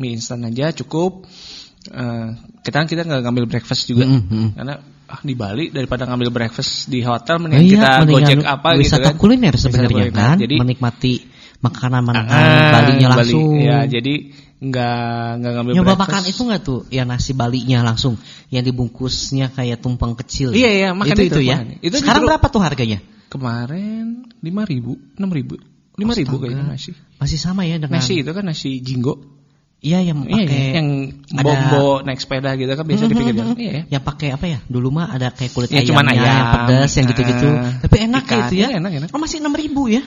mie 0.00 0.18
instan 0.18 0.42
aja 0.42 0.74
cukup. 0.74 1.28
Eh, 1.82 2.28
kita 2.62 2.86
kita 2.86 3.02
nggak 3.02 3.22
ngambil 3.26 3.46
breakfast 3.50 3.90
juga 3.90 4.06
Mm, 4.06 4.22
mm. 4.30 4.48
karena 4.54 4.74
ah, 5.10 5.18
di 5.18 5.34
Bali 5.34 5.74
daripada 5.74 6.06
ngambil 6.06 6.30
breakfast 6.30 6.86
di 6.86 7.02
hotel 7.02 7.42
Oh 7.42 7.50
mendingan 7.50 7.66
iya, 7.66 8.06
kita 8.06 8.06
gojek 8.06 8.38
apa 8.46 8.68
gitu 8.74 8.80
wisata 8.86 9.10
kan. 9.10 9.18
kuliner 9.18 9.54
sebenarnya 9.58 10.06
kan, 10.14 10.36
Jadi 10.38 10.62
menikmati 10.62 11.14
makanan-makanan 11.62 12.26
ah, 12.28 12.70
Balinya 12.72 13.08
Bali. 13.08 13.18
langsung. 13.22 13.46
Ya, 13.56 13.78
jadi 13.86 14.14
nggak 14.62 14.98
nggak 15.38 15.52
ngambil 15.52 15.72
Nyoba 15.74 15.86
breakfast. 15.88 16.02
makan 16.06 16.22
itu 16.26 16.40
nggak 16.44 16.62
tuh? 16.62 16.80
Ya 16.88 17.02
nasi 17.02 17.32
Balinya 17.32 17.78
langsung, 17.82 18.14
yang 18.48 18.62
dibungkusnya 18.62 19.50
kayak 19.50 19.78
tumpeng 19.78 20.14
kecil. 20.14 20.50
Iya, 20.50 20.70
iya, 20.70 20.88
makan 20.92 21.14
itu, 21.14 21.22
itu, 21.24 21.38
itu 21.38 21.40
ya. 21.46 21.56
makan. 21.58 21.78
Itu 21.80 21.94
Sekarang 21.98 22.22
berapa 22.26 22.46
tuh 22.46 22.60
harganya? 22.60 22.98
Kemarin 23.26 24.28
lima 24.38 24.62
ribu, 24.62 25.00
enam 25.16 25.30
ribu, 25.30 25.56
lima 25.94 26.12
ribu 26.12 26.34
kayaknya 26.36 26.68
nasi. 26.68 26.92
Masih 27.16 27.38
sama 27.38 27.64
ya 27.64 27.78
dengan 27.78 27.98
Nasi 27.98 28.20
itu 28.20 28.30
kan 28.30 28.44
nasi 28.44 28.78
jinggo. 28.78 29.18
Iya 29.82 29.98
yang 29.98 30.22
Iya, 30.22 30.46
pakai 30.46 30.62
yang 30.78 30.88
ada- 31.10 31.42
bombo 31.42 32.06
naik 32.06 32.22
sepeda 32.22 32.54
gitu 32.54 32.70
kan 32.70 32.86
biasa 32.86 33.02
jalan. 33.10 33.58
Iya 33.58 33.72
ya. 33.74 33.82
Yang 33.98 34.02
pakai 34.06 34.28
apa 34.30 34.46
ya? 34.46 34.58
Dulu 34.62 34.94
mah 34.94 35.10
ada 35.10 35.34
kayak 35.34 35.50
kulit 35.50 35.74
Ya, 35.74 35.82
ayamnya 35.82 35.90
cuman 35.90 36.06
ayam. 36.06 36.22
yang 36.22 36.46
pedas 36.54 36.90
yang 36.94 37.06
gitu-gitu. 37.10 37.48
Ah, 37.50 37.72
Tapi 37.82 37.96
enak 37.98 38.22
ikan. 38.22 38.38
itu 38.46 38.54
ya. 38.54 38.66
Iya, 38.70 38.78
enak, 38.78 38.90
enak. 38.94 39.08
Oh 39.10 39.18
masih 39.18 39.42
enam 39.42 39.50
ribu 39.52 39.90
ya? 39.90 40.02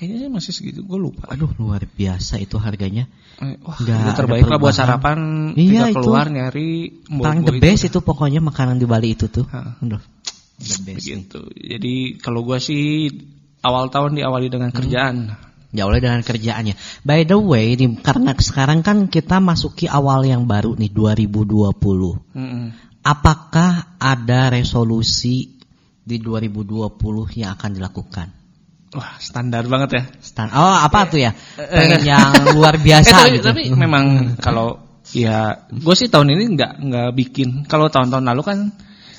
Kayaknya 0.00 0.32
masih 0.32 0.56
segitu, 0.56 0.80
gue 0.80 0.96
lupa. 0.96 1.28
Aduh 1.28 1.52
luar 1.60 1.84
biasa 1.84 2.40
itu 2.40 2.56
harganya. 2.56 3.04
Eh, 3.36 3.60
Wah, 3.60 3.76
itu 3.76 4.12
terbaik 4.16 4.48
lah 4.48 4.56
buat 4.56 4.72
sarapan. 4.72 5.52
Iya, 5.52 5.92
itu. 5.92 6.00
keluar 6.00 6.32
nyari. 6.32 7.04
Paling 7.04 7.44
the 7.44 7.60
best 7.60 7.84
itu 7.84 8.00
pokoknya 8.00 8.40
makanan 8.40 8.80
di 8.80 8.88
Bali 8.88 9.12
itu 9.12 9.28
tuh. 9.28 9.44
Ha. 9.52 9.76
Aduh, 9.84 10.00
the 10.56 10.76
best. 10.88 11.04
Begitu. 11.04 11.44
Jadi 11.52 12.16
kalau 12.16 12.48
gue 12.48 12.56
sih 12.64 13.12
awal 13.60 13.92
tahun 13.92 14.16
diawali 14.16 14.48
dengan 14.48 14.72
kerjaan. 14.72 15.36
Ya 15.76 15.84
oleh 15.84 16.00
dengan 16.00 16.24
kerjaannya. 16.24 16.80
By 17.04 17.28
the 17.28 17.36
way, 17.36 17.76
nih, 17.76 18.00
karena 18.00 18.32
sekarang 18.40 18.80
kan 18.80 19.04
kita 19.12 19.36
masuki 19.36 19.84
awal 19.84 20.24
yang 20.24 20.48
baru 20.48 20.80
nih 20.80 20.88
2020. 20.96 21.76
Mm-mm. 21.76 22.72
Apakah 23.04 24.00
ada 24.00 24.48
resolusi 24.48 25.60
di 26.00 26.16
2020 26.16 26.88
yang 27.36 27.52
akan 27.52 27.70
dilakukan? 27.76 28.39
Wah 28.90 29.14
standar 29.22 29.62
banget 29.64 29.90
ya. 29.94 30.02
Stan 30.18 30.50
oh 30.50 30.74
apa 30.76 31.06
tuh 31.06 31.22
ya? 31.22 31.30
Pengen 31.54 32.02
yang 32.02 32.26
luar 32.58 32.74
biasa 32.86 33.06
Eh, 33.06 33.14
tapi, 33.14 33.30
gitu. 33.38 33.46
tapi 33.46 33.62
memang 33.70 34.34
kalau 34.36 34.82
ya 35.14 35.62
gue 35.66 35.94
sih 35.94 36.10
tahun 36.10 36.34
ini 36.34 36.58
nggak 36.58 36.72
nggak 36.82 37.08
bikin. 37.14 37.48
Kalau 37.64 37.86
tahun-tahun 37.86 38.26
lalu 38.26 38.42
kan 38.42 38.58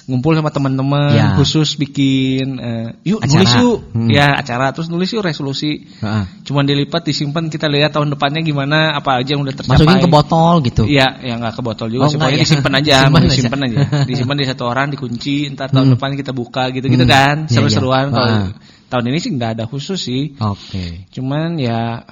ngumpul 0.01 0.35
sama 0.35 0.51
teman-teman 0.51 1.13
Ya. 1.15 1.27
khusus 1.39 1.79
bikin 1.79 2.59
eh, 2.59 2.99
yuk 3.07 3.23
Acara. 3.23 3.31
nulis 3.31 3.53
yuk 3.55 3.79
Hmm. 3.95 4.09
ya 4.11 4.35
acara 4.35 4.75
terus 4.75 4.91
nulis 4.91 5.07
yuk 5.07 5.23
resolusi. 5.23 5.87
Heeh. 5.87 6.23
Cuman 6.43 6.67
dilipat 6.67 7.07
disimpan 7.07 7.47
kita 7.47 7.71
lihat 7.71 7.95
tahun 7.95 8.11
depannya 8.11 8.43
gimana 8.43 8.91
apa 8.91 9.23
aja 9.23 9.39
yang 9.39 9.47
udah 9.47 9.55
tercapai. 9.55 9.79
Masukin 9.79 10.03
ke 10.03 10.11
botol 10.11 10.53
gitu. 10.67 10.83
Iya, 10.83 11.15
ya 11.15 11.39
nggak 11.39 11.53
ke 11.55 11.61
botol 11.63 11.87
juga 11.87 12.07
Oh, 12.07 12.11
Pokoknya 12.11 12.35
ya. 12.35 12.43
disimpan 12.43 12.73
aja, 12.75 12.93
Simpan 12.97 13.07
mau 13.07 13.19
aja. 13.23 13.29
disimpan 13.31 13.59
aja. 13.63 13.77
Disimpan 14.09 14.35
di 14.35 14.45
satu 14.51 14.63
orang, 14.67 14.87
dikunci, 14.91 15.35
ntar 15.55 15.71
tahun 15.71 15.87
Hmm. 15.87 15.93
depan 15.95 16.09
kita 16.19 16.31
buka 16.35 16.63
gitu-gitu 16.75 17.05
Hmm. 17.07 17.13
kan. 17.15 17.35
Iya, 17.47 17.53
Seru-seruan. 17.55 18.05
iya. 18.09 18.15
Kalau 18.19 18.27
Ah. 18.35 18.47
Tahun 18.91 19.07
ini 19.07 19.19
sih 19.23 19.31
nggak 19.39 19.51
ada 19.55 19.65
khusus 19.71 19.95
sih. 19.95 20.35
Oke. 20.43 21.07
Cuman 21.15 21.55
ya 21.55 22.03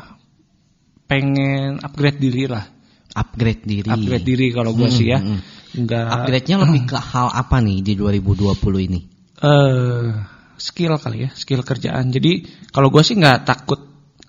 pengen 1.12 1.84
upgrade 1.84 2.24
diri 2.24 2.48
lah. 2.48 2.64
upgrade 3.10 3.66
diri. 3.66 3.90
upgrade 3.90 4.24
diri 4.24 4.48
kalau 4.56 4.72
gua 4.72 4.88
sih 4.88 5.12
ya. 5.12 5.20
Hmm, 5.20 5.36
hmm. 5.36 5.58
Enggak 5.84 6.06
Upgrade-nya 6.08 6.56
lebih 6.64 6.82
ke 6.88 6.98
hal 6.98 7.28
apa 7.30 7.60
nih 7.60 7.84
di 7.84 7.94
2020 8.00 8.88
ini? 8.88 9.02
eh 9.40 10.12
skill 10.60 11.00
kali 11.00 11.28
ya, 11.28 11.30
skill 11.36 11.64
kerjaan. 11.64 12.12
Jadi 12.12 12.48
kalau 12.72 12.88
gua 12.88 13.04
sih 13.04 13.20
nggak 13.20 13.44
takut 13.44 13.80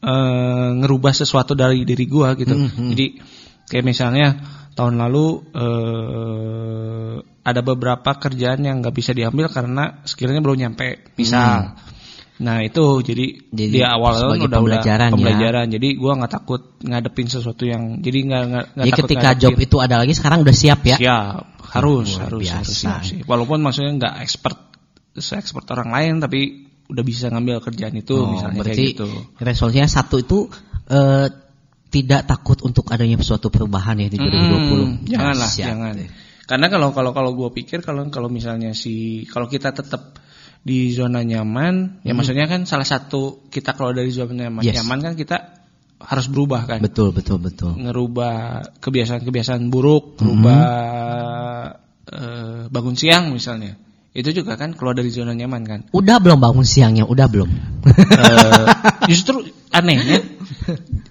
eh, 0.02 0.70
ngerubah 0.80 1.12
sesuatu 1.14 1.54
dari 1.54 1.86
diri 1.86 2.06
gua 2.10 2.34
gitu. 2.34 2.56
Hmm, 2.56 2.66
hmm. 2.66 2.90
Jadi 2.94 3.06
kayak 3.70 3.84
misalnya 3.86 4.26
tahun 4.74 4.98
lalu 4.98 5.26
eh 5.54 7.14
ada 7.40 7.60
beberapa 7.64 8.10
kerjaan 8.20 8.62
yang 8.62 8.84
nggak 8.84 8.94
bisa 8.94 9.10
diambil 9.16 9.48
karena 9.50 10.04
skillnya 10.04 10.40
belum 10.44 10.56
nyampe. 10.60 11.16
Misal. 11.16 11.74
Nah 12.40 12.64
itu 12.64 12.82
jadi. 13.00 13.26
Jadi 13.52 13.76
di 13.76 13.82
awal 13.84 14.12
sebagai 14.16 14.48
udah 14.48 14.58
pembelajaran 14.58 14.98
ya. 14.98 15.12
udah 15.12 15.16
pembelajaran. 15.16 15.66
Jadi 15.68 15.88
gua 15.94 16.12
nggak 16.16 16.32
takut 16.32 16.62
ngadepin 16.80 17.26
sesuatu 17.28 17.64
yang 17.64 18.00
jadi 18.00 18.18
nggak 18.24 18.42
nggak 18.48 18.64
Jadi 18.74 18.90
takut 18.90 19.00
ketika 19.04 19.20
ngadepin. 19.28 19.42
job 19.44 19.54
itu 19.60 19.76
ada 19.78 19.96
lagi 20.00 20.12
sekarang 20.16 20.38
udah 20.40 20.56
siap 20.56 20.80
ya? 20.82 20.96
Siap, 20.96 21.42
harus 21.70 22.08
Luar 22.10 22.22
harus 22.26 22.40
biasa. 22.40 22.56
harus 22.56 22.74
siap 22.74 23.00
sih. 23.04 23.18
Walaupun 23.22 23.58
maksudnya 23.60 23.92
nggak 23.94 24.14
expert 24.20 24.58
se-expert 25.12 25.66
orang 25.70 25.90
lain 25.90 26.12
tapi 26.18 26.40
udah 26.86 27.04
bisa 27.04 27.28
ngambil 27.28 27.60
kerjaan 27.60 27.94
itu 27.94 28.14
Oh, 28.16 28.30
misalnya 28.30 28.56
berarti 28.58 28.82
kayak 28.82 28.94
gitu. 28.96 29.06
resolusinya 29.38 29.86
satu 29.86 30.16
itu 30.18 30.38
eh, 30.88 31.26
tidak 31.90 32.22
takut 32.24 32.58
untuk 32.62 32.86
adanya 32.88 33.18
suatu 33.20 33.46
perubahan 33.46 33.98
ya 33.98 34.06
di 34.06 34.14
2020. 34.14 34.22
Hmm, 34.22 34.90
janganlah, 35.04 35.46
Dahsyat. 35.50 35.66
jangan. 35.74 35.94
Karena 36.46 36.66
kalau 36.66 36.88
kalau 36.90 37.10
kalau 37.10 37.30
gue 37.30 37.50
pikir 37.52 37.78
kalau 37.78 38.06
kalau 38.08 38.26
misalnya 38.26 38.70
si 38.72 39.22
kalau 39.26 39.46
kita 39.46 39.70
tetap 39.70 40.18
di 40.60 40.92
zona 40.92 41.24
nyaman, 41.24 42.04
ya 42.04 42.12
maksudnya 42.12 42.44
kan 42.44 42.68
salah 42.68 42.84
satu 42.84 43.48
kita 43.48 43.72
kalau 43.72 43.96
dari 43.96 44.12
zona 44.12 44.36
nyaman, 44.36 44.60
Hmm. 44.60 44.68
Yes. 44.68 44.76
nyaman 44.84 44.98
kan 45.00 45.12
kita 45.16 45.36
harus 46.00 46.26
berubah 46.28 46.68
kan. 46.68 46.80
Betul, 46.84 47.12
betul, 47.16 47.40
betul. 47.40 47.76
Ngerubah 47.80 48.34
kebiasaan-kebiasaan 48.80 49.68
buruk, 49.72 50.16
Hmm. 50.16 50.20
berubah 50.20 50.60
eh, 52.10 52.60
bangun 52.68 52.96
siang 52.98 53.30
misalnya. 53.32 53.76
Itu 54.10 54.34
juga 54.34 54.58
kan 54.58 54.74
keluar 54.74 54.98
dari 54.98 55.06
zona 55.14 55.30
nyaman 55.30 55.62
kan. 55.62 55.80
Udah 55.94 56.18
belum 56.18 56.42
bangun 56.42 56.66
siangnya? 56.66 57.06
Udah 57.06 57.30
belum? 57.30 57.46
Eh, 57.86 58.66
justru 59.06 59.46
anehnya 59.70 60.18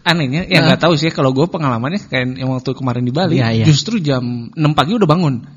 anehnya 0.03 0.43
ya 0.45 0.59
nggak 0.67 0.83
tahu 0.83 0.99
sih 0.99 1.07
kalau 1.15 1.31
gue 1.31 1.47
pengalamannya 1.47 2.03
kayak 2.11 2.35
yang 2.35 2.51
waktu 2.51 2.75
kemarin 2.75 3.07
di 3.07 3.13
Bali 3.15 3.39
Iya, 3.39 3.55
iya. 3.55 3.65
justru 3.65 4.03
jam 4.03 4.51
6 4.51 4.75
pagi 4.75 4.99
udah 4.99 5.07
bangun 5.07 5.47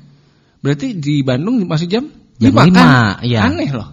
berarti 0.63 0.95
di 0.95 1.19
Bandung 1.19 1.59
masih 1.67 1.91
jam 1.91 2.07
Jam 2.41 2.51
5 2.55 2.67
lima, 2.67 2.77
kan 2.77 2.89
iya. 3.21 3.39
aneh 3.45 3.69
loh 3.69 3.89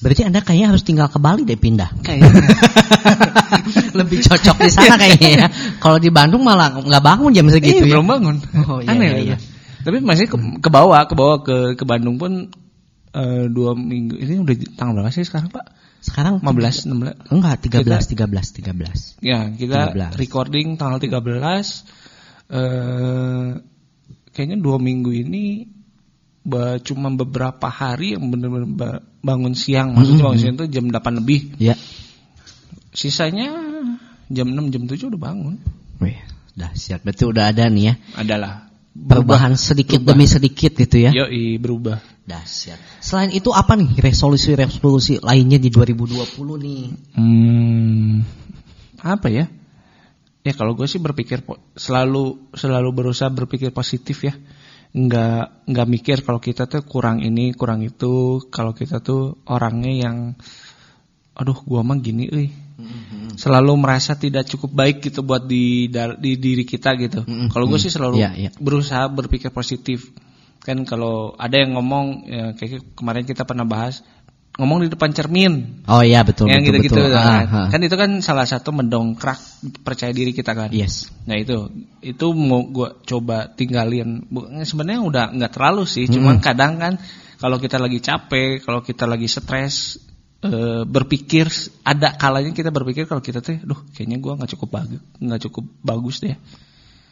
Berarti 0.00 0.24
Anda 0.24 0.40
kayaknya 0.40 0.72
harus 0.72 0.80
tinggal 0.80 1.12
ke 1.12 1.20
Bali 1.20 1.44
deh 1.44 1.60
pindah. 1.60 1.92
kayaknya 2.00 2.32
Lebih 4.00 4.24
cocok 4.24 4.56
di 4.64 4.70
sana 4.72 4.96
kayaknya 4.96 5.30
ya. 5.44 5.48
Kalau 5.76 6.00
di 6.00 6.08
Bandung 6.08 6.40
malah 6.40 6.72
nggak 6.72 7.04
bangun 7.04 7.36
jam 7.36 7.44
segitu 7.52 7.84
Iya, 7.84 7.84
ya. 7.84 7.92
belum 8.00 8.06
bangun 8.08 8.36
Oh, 8.64 8.80
iya, 8.80 8.88
aneh 8.96 9.08
iya, 9.10 9.20
iya. 9.20 9.36
tapi 9.80 10.00
masih 10.00 10.24
ke, 10.24 10.36
ke 10.60 10.68
bawah 10.68 11.04
ke 11.04 11.12
bawah 11.12 11.38
ke 11.40 11.56
ke 11.76 11.84
Bandung 11.84 12.16
pun 12.16 12.48
eh, 13.12 13.44
dua 13.48 13.76
minggu 13.76 14.16
ini 14.16 14.40
udah 14.40 14.54
tanggal 14.72 15.00
berapa 15.00 15.12
sih 15.12 15.24
sekarang 15.24 15.52
pak 15.52 15.68
Sekarang 16.00 16.40
15 16.40 16.88
16 16.88 17.28
Enggak, 17.28 17.60
13, 17.60 17.84
Kita- 17.84 18.00
13, 18.24 19.20
13. 19.20 19.20
Ya, 19.20 19.52
kita 19.52 19.92
13. 19.92 20.16
recording 20.16 20.80
tanggal 20.80 20.96
13 20.96 21.20
eh 22.48 23.48
kayaknya 24.32 24.56
dua 24.58 24.80
minggu 24.80 25.12
ini 25.12 25.68
cuma 26.86 27.08
beberapa 27.12 27.68
hari 27.68 28.16
yang 28.16 28.32
benar-benar 28.32 28.68
ba- 28.70 29.02
bangun 29.20 29.52
siang. 29.52 29.92
Maksudnya 29.92 30.24
bangun 30.24 30.40
siang 30.40 30.54
itu 30.56 30.66
jam 30.72 30.84
8 30.88 31.20
lebih. 31.20 31.40
Ya. 31.60 31.74
Sisanya 32.90 33.52
jam 34.32 34.48
6 34.50 34.72
jam 34.72 34.82
7 34.88 35.10
udah 35.12 35.20
bangun. 35.20 35.60
Wih, 36.00 36.18
dahsyat. 36.56 37.04
Berarti 37.04 37.24
udah 37.28 37.44
ada 37.52 37.68
nih 37.68 37.84
ya. 37.92 37.94
Adalah 38.16 38.70
Perubahan 38.90 39.54
sedikit 39.54 40.02
demi 40.02 40.26
sedikit 40.26 40.74
gitu 40.74 40.98
ya. 40.98 41.14
Yoi, 41.14 41.62
berubah. 41.62 42.02
Dahsyat. 42.26 42.78
Selain 42.98 43.30
itu 43.30 43.54
apa 43.54 43.78
nih 43.78 43.94
resolusi-resolusi 44.02 45.22
lainnya 45.22 45.62
di 45.62 45.70
2020 45.70 46.18
nih? 46.58 46.82
Hmm, 47.14 48.26
apa 48.98 49.30
ya? 49.30 49.46
Ya 50.42 50.52
kalau 50.56 50.74
gue 50.74 50.90
sih 50.90 50.98
berpikir 50.98 51.46
selalu 51.78 52.50
selalu 52.56 52.88
berusaha 52.90 53.30
berpikir 53.30 53.70
positif 53.70 54.26
ya. 54.26 54.34
Nggak 54.90 55.70
nggak 55.70 55.88
mikir 55.88 56.16
kalau 56.26 56.42
kita 56.42 56.66
tuh 56.66 56.82
kurang 56.82 57.22
ini 57.22 57.54
kurang 57.54 57.86
itu. 57.86 58.42
Kalau 58.50 58.74
kita 58.74 58.98
tuh 58.98 59.38
orangnya 59.46 60.10
yang, 60.10 60.16
aduh 61.38 61.58
gua 61.62 61.86
mah 61.86 61.98
gini, 62.02 62.26
euy. 62.26 62.50
Selalu 63.36 63.72
merasa 63.76 64.16
tidak 64.16 64.48
cukup 64.48 64.72
baik 64.72 64.96
gitu 65.04 65.20
buat 65.20 65.44
di 65.44 65.88
di 65.92 66.32
diri 66.36 66.64
kita 66.64 66.96
gitu. 66.96 67.24
Mm-mm. 67.24 67.48
Kalau 67.52 67.68
gue 67.68 67.80
sih 67.80 67.92
selalu 67.92 68.20
Iya, 68.20 68.30
iya. 68.36 68.50
berusaha 68.56 69.04
berpikir 69.08 69.52
positif. 69.52 70.12
Kan 70.60 70.84
kalau 70.84 71.32
ada 71.40 71.56
yang 71.56 71.76
ngomong 71.76 72.06
ya, 72.28 72.44
kayak 72.52 72.92
kemarin 72.92 73.24
kita 73.24 73.48
pernah 73.48 73.64
bahas 73.64 74.04
ngomong 74.58 74.82
di 74.82 74.88
depan 74.90 75.14
cermin 75.14 75.86
Oh 75.86 76.02
iya 76.02 76.26
betul 76.26 76.50
yang 76.50 76.62
gitu-gitu 76.66 76.98
betul. 76.98 77.14
kan. 77.14 77.46
Ah, 77.46 77.66
ah. 77.66 77.68
Kan 77.70 77.80
itu 77.86 77.94
kan 77.94 78.10
salah 78.22 78.46
satu 78.46 78.74
mendongkrak 78.74 79.38
percaya 79.82 80.10
diri 80.10 80.34
kita 80.34 80.54
kan. 80.54 80.70
Yes. 80.74 81.10
Nah 81.26 81.38
itu 81.38 81.70
itu 82.02 82.26
mau 82.34 82.66
gua 82.66 82.98
coba 83.02 83.50
tinggalin. 83.50 84.26
Sebenarnya 84.62 85.00
udah 85.02 85.24
nggak 85.34 85.52
terlalu 85.54 85.84
sih, 85.86 86.06
cuman 86.06 86.38
kadang 86.42 86.78
kan 86.78 86.98
kalau 87.42 87.58
kita 87.58 87.78
lagi 87.82 87.98
capek, 87.98 88.62
kalau 88.62 88.86
kita 88.86 89.06
lagi 89.06 89.26
stres 89.26 89.98
eh, 90.46 90.82
berpikir 90.86 91.50
ada 91.82 92.14
kalanya 92.14 92.54
kita 92.54 92.70
berpikir 92.70 93.10
kalau 93.10 93.24
kita 93.24 93.42
tuh, 93.42 93.58
duh 93.62 93.80
kayaknya 93.94 94.22
gua 94.22 94.38
nggak 94.38 94.50
cukup 94.54 94.68
bagus, 94.82 95.00
nggak 95.18 95.40
cukup 95.50 95.64
bagus 95.82 96.16
deh. 96.22 96.36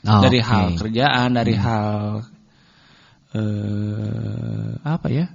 Oh, 0.06 0.22
dari 0.22 0.38
oke. 0.38 0.46
hal 0.46 0.66
kerjaan, 0.78 1.28
dari 1.34 1.54
hal 1.58 2.22
eh 3.28 4.72
apa 4.86 5.08
ya? 5.10 5.26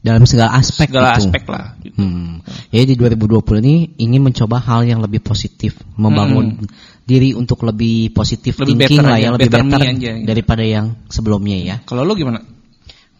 Dalam 0.00 0.24
segala 0.24 0.56
aspek 0.56 0.88
Segala 0.88 1.12
itu. 1.12 1.28
aspek 1.28 1.42
lah. 1.44 1.76
Hmm. 1.92 2.40
Jadi 2.72 2.84
di 2.88 2.94
2020 2.96 3.60
ini 3.60 3.74
ingin 4.00 4.24
mencoba 4.24 4.56
hal 4.56 4.88
yang 4.88 5.04
lebih 5.04 5.20
positif, 5.20 5.76
membangun 6.00 6.56
diri 7.04 7.36
untuk 7.36 7.60
lebih 7.68 8.08
positif 8.16 8.56
Hmm. 8.56 8.64
Lebih 8.64 8.88
thinking 8.88 9.04
lah 9.04 9.18
aja, 9.20 9.24
ya, 9.24 9.28
lebih 9.36 9.50
better 9.52 9.68
better 9.68 9.80
aja 9.84 9.92
gitu. 9.92 10.24
daripada 10.24 10.64
yang 10.64 10.86
sebelumnya 11.12 11.58
ya. 11.60 11.76
Kalau 11.84 12.08
lu 12.08 12.16
gimana? 12.16 12.40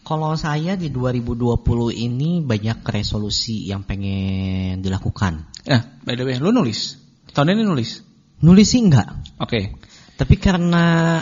Kalau 0.01 0.35
saya 0.35 0.75
di 0.75 0.89
2020 0.89 1.61
ini 1.93 2.41
banyak 2.41 2.81
resolusi 2.83 3.69
yang 3.69 3.85
pengen 3.85 4.81
dilakukan. 4.81 5.47
Nah, 5.69 5.83
by 6.03 6.17
the 6.17 6.25
way, 6.25 6.41
lu 6.41 6.51
nulis. 6.51 6.97
Tahun 7.31 7.53
ini 7.53 7.63
nulis. 7.63 8.01
Nulis 8.41 8.67
sih 8.67 8.81
enggak, 8.81 9.07
Oke. 9.37 9.77
tapi 10.17 10.41
karena 10.41 11.21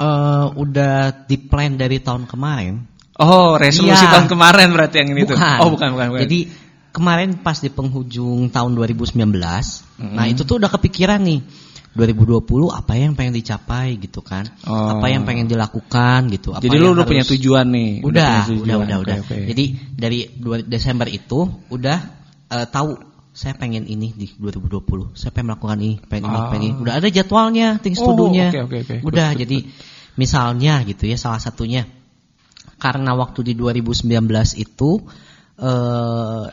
eh, 0.00 0.46
udah 0.48 1.28
di 1.28 1.36
plan 1.36 1.76
dari 1.76 2.00
tahun 2.00 2.24
kemarin, 2.24 2.91
Oh, 3.22 3.54
resolusi 3.54 4.02
Iya. 4.02 4.12
tahun 4.18 4.26
kemarin 4.26 4.68
berarti 4.70 4.96
yang 4.98 5.08
ini 5.14 5.22
tuh. 5.24 5.38
Bukan. 5.38 5.58
Oh, 5.62 5.68
bukan, 5.70 5.88
bukan, 5.94 6.06
bukan. 6.10 6.22
Jadi 6.26 6.38
kemarin 6.90 7.30
pas 7.38 7.56
di 7.56 7.70
penghujung 7.70 8.50
tahun 8.50 8.70
2019, 8.74 9.14
Mm-hmm. 9.96 10.12
nah 10.12 10.26
itu 10.26 10.42
tuh 10.42 10.58
udah 10.58 10.68
kepikiran 10.68 11.22
nih. 11.22 11.40
2020 11.92 12.72
apa 12.72 12.96
yang 12.96 13.12
pengen 13.12 13.36
dicapai 13.36 14.00
gitu 14.00 14.24
kan? 14.24 14.48
Oh. 14.64 14.96
Apa 14.96 15.12
yang 15.12 15.28
pengen 15.28 15.44
dilakukan 15.44 16.32
gitu? 16.32 16.56
Apa 16.56 16.64
Jadi 16.64 16.76
lu 16.80 16.96
udah 16.96 17.04
punya 17.04 17.20
harus- 17.20 17.36
tujuan 17.36 17.66
nih. 17.68 17.90
Udah, 18.00 18.08
punya 18.08 18.32
udah, 18.32 18.48
tujuan. 18.48 18.80
udah, 18.80 18.96
Oke, 18.96 19.04
udah. 19.04 19.16
oke. 19.20 19.36
Jadi 19.52 19.64
dari 19.92 20.18
2 20.32 20.64
Desember 20.64 21.04
itu 21.06 21.38
udah 21.68 21.98
eh, 22.48 22.66
tahu 22.68 22.96
saya 23.28 23.56
pengen 23.56 23.84
ini 23.84 24.12
di 24.12 24.24
2020. 24.28 25.12
Saya 25.12 25.32
pengen 25.32 25.52
melakukan 25.52 25.78
ini, 25.80 26.00
pengen 26.02 26.28
ini, 26.28 26.36
Ah. 26.36 26.48
pengen 26.48 26.64
ini. 26.64 26.74
Udah 26.80 26.94
ada 26.96 27.08
jadwalnya, 27.08 27.68
things 27.80 27.96
to 27.96 28.08
Oh, 28.08 28.16
do-nya. 28.16 28.48
oke, 28.48 28.60
oke, 28.68 28.76
oke. 28.84 28.96
Udah 29.04 29.28
Good, 29.28 29.36
good, 29.36 29.40
jadi 29.44 29.58
misalnya 30.14 30.74
gitu 30.84 31.04
ya 31.04 31.16
salah 31.16 31.40
satunya 31.40 31.84
karena 32.82 33.14
waktu 33.14 33.46
di 33.46 33.54
2019 33.54 34.10
itu 34.58 34.98
eh 35.62 36.44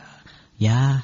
ya 0.62 1.02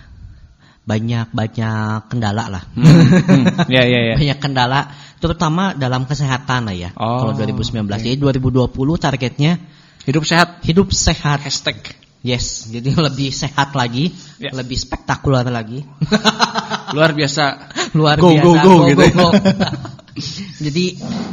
banyak 0.87 1.35
banyak 1.35 2.06
kendala 2.06 2.47
lah. 2.47 2.62
Hmm, 2.78 3.66
ya, 3.66 3.83
ya, 3.83 4.00
ya. 4.06 4.16
banyak 4.23 4.38
kendala 4.38 4.95
terutama 5.18 5.75
dalam 5.75 6.06
kesehatan 6.06 6.71
lah 6.71 6.76
ya. 6.78 6.90
Oh, 6.95 7.26
kalau 7.26 7.35
2019. 7.35 7.83
Jadi 7.90 8.16
2020 8.23 8.71
targetnya 9.02 9.59
Hidup 10.06 10.23
sehat. 10.23 10.62
hidup 10.62 10.95
sehat. 10.95 11.42
Hashtag. 11.42 11.83
Yes, 12.23 12.71
jadi 12.71 12.95
lebih 13.11 13.35
sehat 13.35 13.75
lagi, 13.75 14.14
Ya. 14.38 14.54
lebih 14.54 14.78
spektakuler 14.78 15.47
lagi. 15.50 15.83
Luar 16.95 17.11
biasa. 17.11 17.75
Luar 17.99 18.14
Go, 18.23 18.30
biasa. 18.30 18.42
go, 18.47 18.52
go, 18.62 18.75
gitu 18.87 19.02
ya. 19.02 19.35
jadi, 20.62 20.85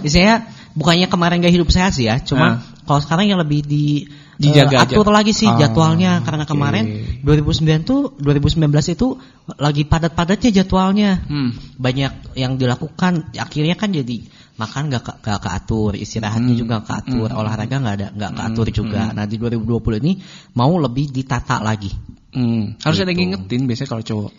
saya 0.09 0.33
bukannya 0.73 1.07
kemarin 1.07 1.39
gak 1.39 1.53
hidup 1.53 1.69
sehat 1.69 1.93
sih 1.93 2.09
ya, 2.09 2.17
cuma 2.19 2.45
Ah. 2.45 2.53
kalau 2.83 2.99
sekarang 2.99 3.29
yang 3.29 3.39
lebih 3.39 3.61
di 3.61 4.09
Dijaga 4.33 4.81
eh, 4.81 4.83
atur 4.89 5.05
aja. 5.07 5.13
lagi 5.21 5.31
sih 5.31 5.45
Ah, 5.45 5.55
jadwalnya 5.55 6.19
karena 6.25 6.43
kemarin 6.43 6.83
2009 7.21 7.85
tuh 7.85 8.17
2019 8.17 8.65
itu 8.89 9.21
lagi 9.61 9.85
padat-padatnya 9.85 10.49
jadwalnya. 10.49 11.21
Hmm. 11.21 11.53
Banyak 11.77 12.33
yang 12.33 12.57
dilakukan 12.57 13.29
akhirnya 13.37 13.77
kan 13.77 13.93
jadi 13.93 14.25
makan 14.57 14.89
gak, 14.89 15.03
ke- 15.05 15.17
gak 15.21 15.37
keatur, 15.37 15.93
istirahatnya 15.93 16.57
Hmm. 16.57 16.59
juga 16.59 16.81
keatur, 16.81 17.29
olahraga 17.29 17.77
gak 17.77 17.93
ada 17.93 18.07
gak 18.09 18.31
keatur 18.33 18.67
juga. 18.73 19.13
Nah, 19.13 19.29
di 19.29 19.37
2020 19.37 20.01
ini 20.01 20.17
mau 20.57 20.73
lebih 20.81 21.13
ditata 21.13 21.61
lagi. 21.61 21.93
Hmm. 22.33 22.73
Harus 22.81 22.97
ada 22.99 23.13
yang 23.13 23.15
Gitu. 23.21 23.21
ngingetin 23.37 23.61
biasanya 23.69 23.89
kalau 23.89 24.03
cowok. 24.03 24.31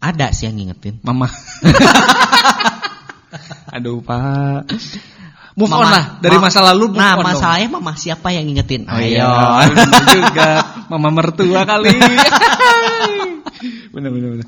Ada 0.00 0.26
sih 0.32 0.48
yang 0.48 0.56
ngingetin. 0.56 1.04
Mama. 1.04 1.28
Aduh 3.74 4.00
Pak. 4.00 4.64
Move 5.54 5.70
on 5.70 5.80
Mama- 5.80 5.92
lah 5.92 6.04
dari 6.18 6.34
ma- 6.34 6.42
masa 6.50 6.58
lalu. 6.60 6.84
Move 6.90 6.98
Nah, 6.98 7.06
on 7.06 7.16
dong. 7.16 7.26
masalahnya 7.30 7.68
mama 7.70 7.92
siapa 7.94 8.28
yang 8.30 8.44
ngingetin? 8.44 8.82
Oh 8.84 8.98
Ayo. 8.98 9.06
iya, 9.06 9.30
juga. 10.18 10.50
Mama 10.90 11.08
mertua 11.10 11.60
kali. 11.62 11.94
bener 13.94 14.10
bener 14.10 14.28
bener. 14.34 14.46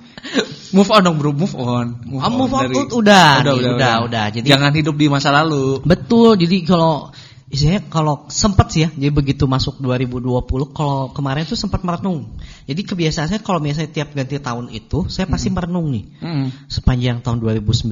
Move 0.75 0.91
on 0.91 1.01
dong 1.01 1.17
bro, 1.17 1.31
move 1.31 1.55
on. 1.55 1.87
Ah, 2.19 2.29
move 2.29 2.51
on, 2.51 2.67
udah, 2.91 3.41
nih, 3.41 3.79
udah, 3.79 3.95
udah. 4.03 4.25
Jadi- 4.35 4.45
jangan 4.45 4.75
hidup 4.75 4.93
di 4.93 5.07
masa 5.07 5.31
lalu. 5.31 5.79
Betul. 5.81 6.35
Jadi 6.37 6.67
kalau 6.67 7.09
Istilahnya 7.47 7.87
kalau 7.87 8.27
sempat 8.27 8.75
sih 8.75 8.83
ya, 8.83 8.89
jadi 8.91 9.15
begitu 9.15 9.47
masuk 9.47 9.79
2020, 9.79 10.43
kalau 10.75 11.15
kemarin 11.15 11.47
tuh 11.47 11.55
sempat 11.55 11.87
merenung. 11.87 12.35
Jadi 12.67 12.83
kebiasaan 12.83 13.31
saya 13.31 13.39
kalau 13.39 13.63
misalnya 13.63 13.95
tiap 13.95 14.11
ganti 14.19 14.43
tahun 14.43 14.67
itu, 14.75 15.07
saya 15.07 15.31
pasti 15.31 15.55
merenung 15.55 15.95
nih. 15.95 16.05
Mm. 16.27 16.47
Sepanjang 16.67 17.23
tahun 17.23 17.39
2019 17.39 17.87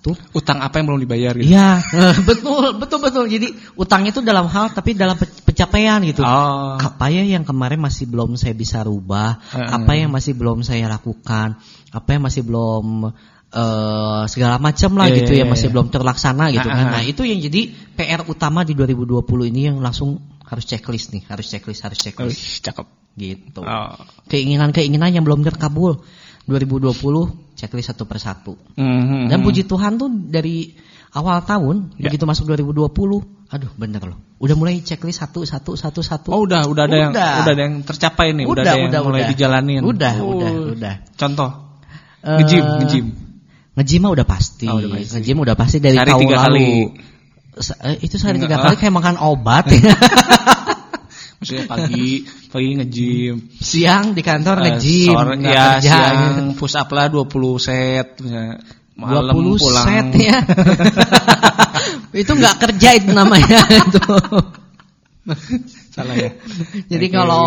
tuh, 0.00 0.16
Utang 0.32 0.64
apa 0.64 0.80
yang 0.80 0.88
belum 0.88 1.00
dibayar 1.04 1.36
gitu? 1.36 1.52
Iya, 1.52 1.84
betul, 2.28 2.80
betul, 2.80 2.98
betul. 3.04 3.24
Jadi 3.28 3.52
utang 3.76 4.08
itu 4.08 4.24
dalam 4.24 4.48
hal 4.48 4.72
tapi 4.72 4.96
dalam 4.96 5.20
pe- 5.20 5.28
pencapaian 5.52 6.00
gitu. 6.08 6.24
Oh. 6.24 6.80
Apa 6.80 7.12
ya 7.12 7.28
yang 7.28 7.44
kemarin 7.44 7.84
masih 7.84 8.08
belum 8.08 8.40
saya 8.40 8.56
bisa 8.56 8.80
rubah? 8.88 9.36
Heeh. 9.52 9.68
Apa 9.68 10.00
yang 10.00 10.16
masih 10.16 10.32
belum 10.32 10.64
saya 10.64 10.88
lakukan? 10.88 11.60
Apa 11.92 12.16
yang 12.16 12.24
masih 12.24 12.40
belum 12.40 13.12
eh, 13.54 14.22
segala 14.26 14.58
macam 14.58 14.90
lah 14.98 15.06
Iya, 15.06 15.16
gitu 15.22 15.32
iya, 15.32 15.38
yang 15.46 15.50
masih 15.54 15.70
iya. 15.70 15.72
belum 15.78 15.86
terlaksana 15.94 16.44
gitu 16.50 16.66
kan. 16.66 16.74
Heeh. 16.82 16.92
Nah, 16.98 17.02
itu 17.06 17.22
yang 17.22 17.38
jadi 17.38 17.60
PR 17.94 18.26
utama 18.26 18.66
di 18.66 18.74
2020 18.74 19.22
ini 19.54 19.70
yang 19.70 19.78
langsung 19.78 20.18
harus 20.44 20.66
checklist 20.66 21.14
nih, 21.14 21.22
harus 21.30 21.46
checklist, 21.46 21.80
harus 21.86 21.98
checklist 21.98 22.60
cakep. 22.60 22.86
gitu. 23.14 23.62
Oh. 23.62 23.94
Keinginan-keinginan 24.26 25.14
yang 25.14 25.22
belum 25.22 25.46
terkabul 25.46 26.02
2020 26.50 27.54
checklist 27.54 27.94
satu 27.94 28.04
persatu. 28.04 28.58
Mhm. 28.74 29.30
Dan 29.30 29.38
puji 29.40 29.64
Tuhan 29.64 29.94
tuh 29.96 30.10
dari 30.10 30.74
awal 31.14 31.46
tahun 31.46 31.94
Ya. 31.94 32.10
begitu 32.10 32.26
masuk 32.26 32.50
2020, 32.50 33.22
aduh 33.46 33.70
bener 33.78 34.02
loh. 34.02 34.18
Udah 34.42 34.58
mulai 34.58 34.82
checklist 34.82 35.22
satu 35.22 35.46
satu 35.46 35.78
satu 35.78 36.02
satu. 36.02 36.34
Oh 36.34 36.42
udah, 36.42 36.66
udah 36.66 36.90
ada 36.90 36.96
yang 36.98 37.12
Udah. 37.14 37.32
udah 37.46 37.52
ada 37.54 37.62
yang 37.62 37.76
tercapai 37.86 38.34
nih, 38.34 38.44
udah, 38.50 38.62
ada 38.66 38.74
yang 38.82 39.06
mulai 39.06 39.22
dijalanin. 39.30 39.80
Udah, 39.86 40.14
Oh. 40.18 40.34
udah, 40.34 40.50
udah. 40.74 40.94
Contoh, 41.14 41.50
Eh, 42.24 42.40
ngejim, 42.40 42.64
ngejim. 42.82 43.06
Ngejim 43.74 44.00
mah 44.00 44.12
udah 44.14 44.26
pasti. 44.26 44.66
Oh, 44.70 44.78
udah 44.78 44.90
pasti. 44.92 45.10
Ngejim 45.18 45.36
udah 45.36 45.56
pasti 45.58 45.76
dari 45.78 45.96
Sehari 45.98 46.10
tahun 46.14 46.22
tiga 46.22 46.36
lalu. 46.38 46.54
kali. 46.54 46.70
Eh, 47.54 47.96
itu 48.02 48.14
sehari 48.18 48.38
tiga 48.38 48.56
Enggak. 48.58 48.66
kali 48.70 48.76
kayak 48.78 48.94
makan 48.94 49.16
obat 49.18 49.64
ya. 49.70 49.94
Maksudnya 51.38 51.64
pagi, 51.66 52.08
pagi 52.48 52.68
ngejim. 52.78 53.34
Siang 53.58 54.14
di 54.14 54.22
kantor 54.22 54.56
Eh, 54.58 54.62
ngejim, 54.64 55.12
sore- 55.12 55.36
nggak 55.36 55.52
ya, 55.52 55.66
kerja. 55.76 55.90
siang 55.92 56.54
push 56.54 56.74
up 56.74 56.88
lah 56.90 57.06
20 57.10 57.58
set. 57.58 58.08
misalnya. 58.18 58.62
Malam 58.94 59.34
20 59.34 59.58
pulang. 59.58 59.86
set 59.86 60.06
ya. 60.22 60.38
itu 62.22 62.30
nggak 62.30 62.56
kerja 62.62 62.88
itu 62.94 63.10
namanya 63.10 63.58
itu. 63.66 64.02
Salah 65.90 66.14
ya. 66.14 66.30
Jadi 66.86 67.06
Oke. 67.08 67.14
kalau 67.14 67.46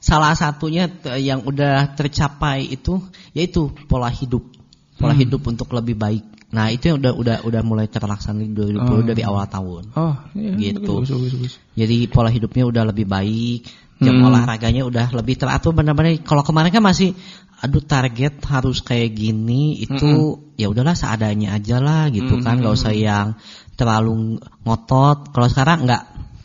salah 0.00 0.32
satunya 0.32 0.88
yang 1.16 1.44
udah 1.44 1.92
tercapai 1.92 2.64
itu 2.64 2.96
yaitu 3.32 3.68
pola 3.86 4.08
hidup. 4.08 4.53
Pola 4.94 5.12
Hmm. 5.12 5.22
hidup 5.26 5.42
untuk 5.50 5.68
lebih 5.74 5.98
baik. 5.98 6.24
Nah, 6.54 6.70
itu 6.70 6.86
yang 6.86 7.02
udah 7.02 7.12
udah 7.18 7.36
udah 7.42 7.62
mulai 7.66 7.90
terlaksana 7.90 8.38
di 8.46 8.54
2020 8.54 9.02
Oh. 9.02 9.08
dari 9.10 9.22
awal 9.26 9.46
tahun. 9.50 9.82
Oh, 9.98 10.14
iya, 10.38 10.70
Gitu. 10.70 10.86
bagus, 10.86 11.10
bagus, 11.10 11.32
bagus. 11.34 11.54
Jadi 11.74 11.96
pola 12.06 12.30
hidupnya 12.30 12.64
udah 12.70 12.82
lebih 12.94 13.06
baik, 13.10 13.66
jam 13.98 14.22
Hmm. 14.22 14.30
olahraganya 14.30 14.86
udah 14.86 15.10
lebih 15.18 15.34
teratur 15.34 15.74
benar-benar. 15.74 16.14
Kalau 16.22 16.46
kemarin 16.46 16.70
kan 16.70 16.82
masih 16.84 17.10
aduh 17.58 17.80
target 17.80 18.44
harus 18.44 18.84
kayak 18.84 19.16
gini 19.16 19.80
itu 19.80 20.36
ya 20.60 20.68
udahlah 20.68 20.92
seadanya 20.92 21.56
aja 21.56 21.80
lah 21.80 22.12
gitu 22.12 22.38
kan, 22.44 22.60
nggak 22.60 22.74
usah 22.76 22.92
yang 22.92 23.34
terlalu 23.74 24.38
ngotot. 24.62 25.32
Kalau 25.32 25.48
sekarang 25.50 25.88
nggak, 25.88 26.02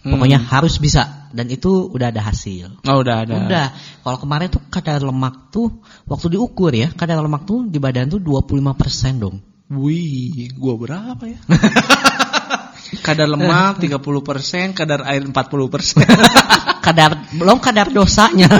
pokoknya 0.10 0.40
harus 0.42 0.80
bisa 0.80 1.19
dan 1.32 1.46
itu 1.48 1.90
udah 1.90 2.10
ada 2.10 2.22
hasil. 2.26 2.82
Oh, 2.86 3.00
udah 3.02 3.26
ada. 3.26 3.34
Udah. 3.46 3.68
Kalau 4.02 4.18
kemarin 4.18 4.48
tuh 4.50 4.62
kadar 4.68 5.02
lemak 5.02 5.50
tuh 5.50 5.82
waktu 6.06 6.34
diukur 6.36 6.74
ya, 6.74 6.90
kadar 6.94 7.22
lemak 7.22 7.46
tuh 7.46 7.66
di 7.66 7.78
badan 7.78 8.10
tuh 8.10 8.22
25% 8.22 9.22
dong. 9.22 9.38
Wih, 9.70 10.50
gua 10.58 10.74
berapa 10.78 11.24
ya? 11.30 11.38
kadar 13.06 13.30
lemak 13.30 13.78
30%, 13.78 14.74
kadar 14.74 15.06
air 15.06 15.22
40%. 15.22 15.34
kadar 16.86 17.12
belum 17.38 17.58
kadar 17.62 17.94
dosanya. 17.94 18.50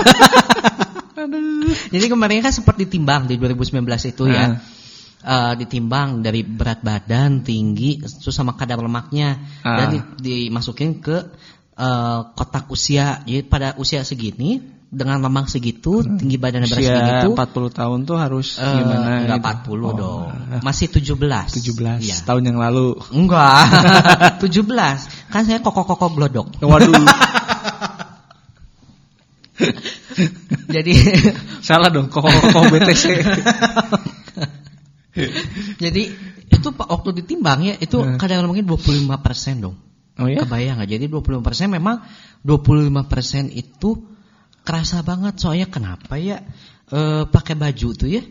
Jadi 1.94 2.06
kemarin 2.06 2.46
kan 2.46 2.54
sempat 2.54 2.78
ditimbang 2.78 3.26
di 3.26 3.38
2019 3.42 3.82
itu 4.14 4.24
ya. 4.30 4.58
Eh, 5.20 5.54
ditimbang 5.60 6.24
dari 6.24 6.48
berat 6.48 6.80
badan 6.80 7.44
tinggi 7.44 8.00
terus 8.00 8.32
sama 8.32 8.56
kadar 8.56 8.80
lemaknya 8.80 9.36
Ah. 9.68 9.76
dan 9.84 9.88
di- 9.92 10.16
dimasukin 10.48 11.04
ke 11.04 11.18
eh, 11.80 12.20
kotak 12.36 12.68
usia. 12.68 13.24
Jadi 13.24 13.42
pada 13.44 13.74
usia 13.80 14.04
segini 14.04 14.60
dengan 14.90 15.22
lemak 15.22 15.46
segitu, 15.48 16.02
tinggi 16.02 16.42
badan 16.42 16.66
berat 16.66 16.82
Usia 16.82 16.98
segitu 16.98 17.28
40 17.38 17.70
tahun 17.72 18.00
tuh 18.04 18.18
harus 18.18 18.58
eh, 18.58 18.74
gimana? 18.74 19.22
enggak 19.22 19.40
gitu? 19.64 19.78
40 19.78 19.86
Oh, 19.86 19.94
dong. 19.94 20.28
Masih 20.68 20.90
17. 20.90 21.14
17 21.62 22.02
Iya. 22.04 22.18
tahun 22.26 22.44
yang 22.50 22.58
lalu. 22.58 22.98
Enggak. 23.14 23.64
17. 24.44 24.66
Kan 25.30 25.42
saya 25.46 25.62
koko-koko 25.62 26.10
glodok. 26.12 26.48
Waduh, 26.60 26.90
Jadi 30.70 30.94
salah 31.60 31.90
dong 31.92 32.08
kok 32.08 32.24
kok 32.24 32.64
BTC. 32.72 33.04
Jadi 35.78 36.04
itu 36.50 36.68
waktu 36.74 37.10
ditimbang 37.22 37.60
ya 37.64 37.76
itu 37.78 37.98
Hmm. 38.00 38.18
kadang 38.18 38.48
mungkin 38.48 38.66
25% 38.66 39.60
dong. 39.60 39.76
Oh 40.20 40.28
ya? 40.28 40.44
Kebayang 40.44 40.84
nggak? 40.84 40.90
Jadi 40.92 41.06
25% 41.08 41.72
memang 41.72 42.04
25% 42.44 43.56
itu 43.56 43.90
kerasa 44.64 45.02
banget 45.02 45.40
soalnya 45.40 45.68
kenapa 45.72 46.20
ya 46.20 46.44
eh, 46.92 47.24
pakai 47.26 47.56
baju 47.58 47.90
tuh 47.96 48.10
ya 48.12 48.22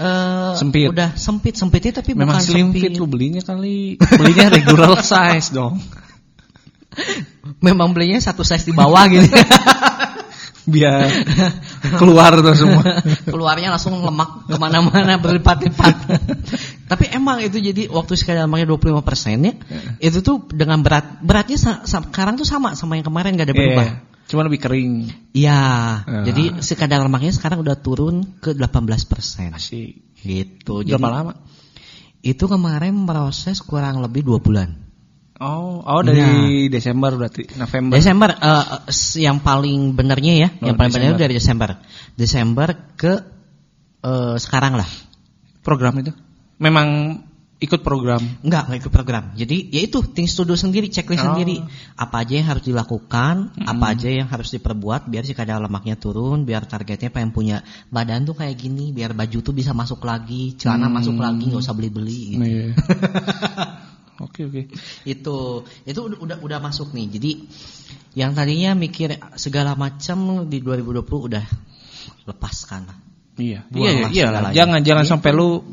eh 0.00 0.52
Sempit. 0.56 0.88
udah 0.90 1.12
sempit 1.14 1.54
sempitnya 1.60 2.00
tapi 2.00 2.16
Memang 2.16 2.40
bukan 2.40 2.46
slim 2.46 2.66
sempit 2.72 2.82
fit 2.88 2.92
lu 2.96 3.04
belinya 3.04 3.42
kali. 3.44 4.00
Belinya 4.00 4.46
regular 4.48 4.96
size 5.04 5.52
dong. 5.52 5.76
memang 7.66 7.92
belinya 7.94 8.18
satu 8.18 8.42
size 8.42 8.66
di 8.66 8.74
bawah 8.74 9.06
gitu 9.12 9.28
Biar 10.70 11.06
keluar 11.98 12.36
tuh 12.38 12.54
semua. 12.54 13.02
keluarnya 13.32 13.74
langsung 13.74 14.00
lemak 14.00 14.46
ke 14.46 14.56
mana-mana 14.60 15.18
berlipat-lipat 15.18 15.94
tapi 16.90 17.06
emang 17.08 17.38
itu 17.38 17.62
jadi 17.62 17.86
waktu 17.86 18.18
sekali 18.18 18.36
lemaknya 18.36 18.66
25 18.66 18.98
persen 19.00 19.38
ya 19.40 19.54
itu 20.02 20.18
tuh 20.20 20.42
dengan 20.50 20.82
berat 20.82 21.22
beratnya 21.22 21.54
sekarang 21.86 22.34
tuh 22.34 22.42
sama 22.42 22.74
sama 22.74 22.98
yang 22.98 23.06
kemarin 23.06 23.38
gak 23.38 23.46
ada 23.46 23.54
berubah 23.54 23.86
Iya, 23.86 24.08
Cuma 24.30 24.46
lebih 24.46 24.62
kering. 24.62 24.92
Iya, 25.34 25.58
Ah. 26.06 26.22
jadi 26.22 26.62
sekadar 26.62 27.02
lemaknya 27.02 27.30
sekarang 27.30 27.62
udah 27.62 27.74
turun 27.74 28.38
ke 28.38 28.54
18 28.54 29.02
persen. 29.02 29.50
Masih 29.50 29.98
Gitu. 30.22 30.86
berapa 30.86 31.02
Jadi, 31.02 31.02
lama? 31.02 31.32
Itu 32.20 32.46
kemarin 32.46 32.94
proses 33.06 33.58
kurang 33.58 33.98
lebih 33.98 34.22
dua 34.22 34.38
bulan. 34.38 34.70
Oh, 35.42 35.82
oh 35.82 36.02
dari 36.04 36.68
Desember 36.68 37.10
berarti 37.16 37.58
November. 37.58 37.96
Desember 37.96 38.30
eh, 38.30 38.66
s- 38.86 39.18
yang 39.18 39.42
paling 39.42 39.98
benernya 39.98 40.34
ya, 40.36 40.48
Oh, 40.62 40.68
yang 40.68 40.76
paling 40.78 40.94
bener 40.94 41.10
Desember. 41.10 41.22
dari 41.26 41.34
Desember. 41.34 41.70
Desember 42.14 42.68
ke 42.94 43.12
eh, 44.00 44.36
sekarang 44.38 44.78
lah. 44.78 44.86
program 45.60 45.98
itu. 45.98 46.14
Memang 46.60 46.88
ikut 47.60 47.84
program. 47.84 48.24
Enggak, 48.40 48.68
enggak 48.72 48.78
ikut 48.88 48.92
program. 48.92 49.24
Jadi 49.36 49.68
ya 49.68 49.84
itu 49.84 50.00
things 50.00 50.32
to 50.32 50.48
do 50.48 50.56
sendiri, 50.56 50.88
checklist 50.88 51.20
Oh. 51.20 51.32
sendiri. 51.36 51.60
Apa 51.92 52.24
aja 52.24 52.40
yang 52.40 52.48
harus 52.48 52.64
dilakukan, 52.64 53.52
apa 53.68 53.84
aja 53.92 54.08
yang 54.08 54.28
harus 54.32 54.48
diperbuat 54.56 55.12
biar 55.12 55.28
si 55.28 55.36
kadar 55.36 55.60
lemaknya 55.60 56.00
turun, 56.00 56.48
biar 56.48 56.64
targetnya 56.64 57.12
pengen 57.12 57.36
punya 57.36 57.60
badan 57.92 58.24
tuh 58.24 58.32
kayak 58.32 58.56
gini, 58.56 58.96
biar 58.96 59.12
baju 59.12 59.44
tuh 59.44 59.52
bisa 59.52 59.76
masuk 59.76 60.00
lagi, 60.08 60.56
celana 60.56 60.88
Hmm. 60.88 60.96
masuk 61.00 61.16
lagi, 61.20 61.52
nggak 61.52 61.60
usah 61.60 61.76
beli-beli 61.76 62.20
gitu. 62.36 62.44
Iya. 62.48 62.66
Oke 64.20 64.44
oke. 64.44 64.68
Itu 65.08 65.64
itu 65.88 65.96
udah, 65.96 66.18
udah 66.20 66.36
udah 66.44 66.58
masuk 66.60 66.92
nih. 66.92 67.08
Jadi 67.08 67.30
yang 68.20 68.36
tadinya 68.36 68.76
mikir 68.76 69.16
segala 69.40 69.72
macam 69.72 70.44
di 70.44 70.60
2020 70.60 71.24
udah 71.24 71.44
lepaskan 72.28 72.84
lah. 72.84 72.98
Iya, 73.38 73.64
Buang 73.72 73.86
iya, 73.88 74.02
lah 74.04 74.10
iya 74.10 74.26
lah. 74.28 74.42
Jangan 74.52 74.80
jangan 74.84 75.04
Gitu. 75.06 75.12
sampai 75.16 75.30
lu 75.32 75.64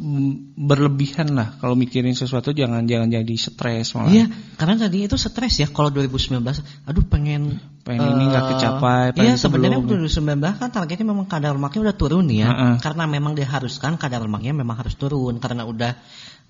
berlebihan 0.55 1.35
lah 1.35 1.57
kalau 1.59 1.75
mikirin 1.75 2.13
sesuatu 2.13 2.55
jangan 2.55 2.85
jangan 2.87 3.11
jadi 3.11 3.35
stres 3.35 3.91
malah. 3.93 4.09
Iya, 4.13 4.25
karena 4.55 4.75
tadi 4.87 5.03
itu 5.03 5.17
stres 5.19 5.53
ya 5.59 5.67
kalau 5.67 5.91
2019. 5.91 6.41
Aduh 6.87 7.03
pengen 7.05 7.59
Pengen 7.83 8.19
ini 8.19 8.23
nggak 8.27 8.43
eh, 8.43 8.49
kecapai, 8.51 9.03
Iya, 9.15 9.39
sebenarnya 9.39 9.79
sebelum. 9.79 9.99
waktu 10.03 10.11
2019 10.11 10.59
kan 10.59 10.69
targetnya 10.71 11.07
memang 11.07 11.27
kadar 11.27 11.55
lemaknya 11.55 11.81
udah 11.87 11.95
turun 11.95 12.27
ya. 12.27 12.47
Heeh. 12.51 12.73
Karena 12.83 13.03
memang 13.07 13.31
diharuskan 13.31 13.95
kadar 13.95 14.19
lemaknya 14.19 14.51
memang 14.51 14.75
harus 14.75 14.95
turun 14.99 15.39
karena 15.39 15.63
udah 15.63 15.91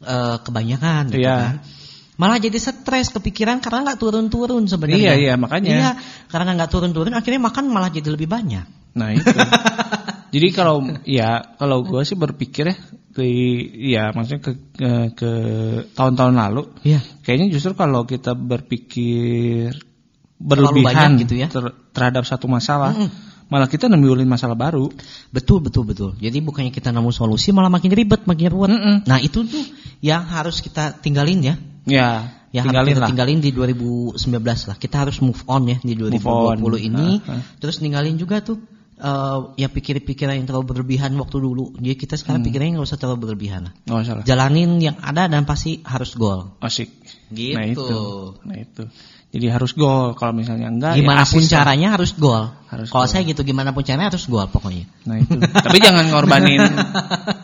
eh, 0.01 0.37
kebanyakan 0.41 1.13
gitu 1.13 1.21
Iya. 1.25 1.37
kan. 1.37 1.55
Malah 2.17 2.41
jadi 2.41 2.57
stres 2.57 3.13
kepikiran 3.13 3.61
karena 3.61 3.85
nggak 3.85 4.01
turun-turun 4.01 4.65
sebenarnya. 4.65 5.13
Iya, 5.13 5.13
iya, 5.17 5.33
makanya. 5.37 5.69
Iya, 5.69 5.89
karena 6.29 6.57
nggak 6.57 6.69
turun-turun 6.73 7.13
akhirnya 7.13 7.41
makan 7.41 7.69
malah 7.69 7.93
jadi 7.93 8.09
lebih 8.09 8.25
banyak. 8.25 8.65
Nah 8.97 9.13
itu. 9.13 9.29
Jadi 10.37 10.47
kalau 10.53 10.85
ya 11.03 11.57
kalau 11.57 11.81
gue 11.81 12.01
sih 12.05 12.13
berpikir 12.13 12.69
ya 12.69 12.77
di 13.17 13.33
ya 13.97 14.13
maksudnya 14.13 14.41
ke 14.45 14.51
ke, 14.77 14.89
ke 15.17 15.31
tahun-tahun 15.97 16.37
lalu 16.37 16.69
Iya. 16.85 17.01
kayaknya 17.25 17.49
justru 17.49 17.73
kalau 17.73 18.05
kita 18.05 18.37
berpikir 18.37 19.73
berlebihan 20.37 21.17
gitu 21.17 21.33
ya. 21.33 21.49
ter- 21.49 21.73
terhadap 21.97 22.29
satu 22.29 22.45
masalah 22.45 22.93
Mm-mm. 22.93 23.09
malah 23.49 23.65
kita 23.65 23.89
nembulin 23.89 24.29
masalah 24.29 24.53
baru 24.53 24.93
Betul 25.33 25.65
betul 25.65 25.83
betul. 25.89 26.11
Jadi 26.21 26.37
bukannya 26.45 26.69
kita 26.69 26.93
nemu 26.93 27.09
solusi 27.09 27.49
malah 27.49 27.73
makin 27.73 27.89
ribet, 27.89 28.29
makin 28.29 28.47
ruwet. 28.53 28.69
Mm-mm. 28.69 28.95
Nah, 29.09 29.17
itu 29.17 29.41
tuh 29.49 29.65
yang 30.05 30.21
harus 30.29 30.61
kita 30.61 30.93
tinggalin 31.01 31.41
ya. 31.41 31.55
ya 31.89 32.09
Yang 32.53 32.63
tinggalin 32.69 32.85
harus 32.85 32.93
kita 32.93 33.01
lah 33.01 33.09
tinggalin 33.09 33.39
di 33.41 33.49
2019 33.49 34.69
lah. 34.69 34.77
Kita 34.77 34.95
harus 35.03 35.17
move 35.25 35.41
on 35.49 35.73
ya 35.73 35.77
di 35.81 35.93
2020 35.97 36.21
on. 36.21 36.77
ini. 36.77 37.09
Ah. 37.25 37.41
Terus 37.57 37.81
ninggalin 37.81 38.15
juga 38.21 38.45
tuh 38.45 38.61
eh, 38.97 39.37
ya 39.55 39.67
pikir-pikiran 39.67 40.33
yang 40.33 40.45
terlalu 40.45 40.73
berlebihan 40.73 41.13
waktu 41.15 41.37
dulu. 41.37 41.73
Jadi 41.75 41.95
kita 41.95 42.15
sekarang 42.15 42.41
Hmm. 42.41 42.47
pikirnya 42.47 42.69
nggak 42.75 42.87
usah 42.87 42.97
terlalu 42.97 43.17
berlebihan 43.23 43.69
lah. 43.69 43.73
nggak 43.79 44.03
salah 44.03 44.23
Jalanin 44.23 44.77
yang 44.79 44.97
ada 44.97 45.25
dan 45.25 45.43
pasti 45.43 45.79
harus 45.81 46.13
goal. 46.13 46.57
asik 46.59 46.89
Gitu. 47.27 47.53
nah 47.53 47.63
itu 47.63 47.99
nah 48.41 48.55
itu 48.55 48.83
jadi 49.27 49.51
harus 49.51 49.75
gol 49.75 50.15
kalau 50.15 50.31
misalnya 50.31 50.65
enggak 50.67 50.95
ya 50.95 51.03
Gimana 51.03 51.21
pun 51.21 51.35
assist 51.35 51.51
lah. 51.51 51.55
caranya 51.59 51.87
harus 51.93 52.11
goal. 52.13 52.47
Harus 52.65 52.87
Kalau 52.87 53.05
saya 53.05 53.21
gitu 53.23 53.43
gimana 53.43 53.69
pun 53.69 53.83
caranya 53.83 54.07
harus 54.09 54.23
goal 54.25 54.47
pokoknya. 54.47 54.87
Nah 55.03 55.19
itu. 55.19 55.35
Tapi 55.35 55.77
jangan 55.77 56.07
ngorbanin 56.07 56.63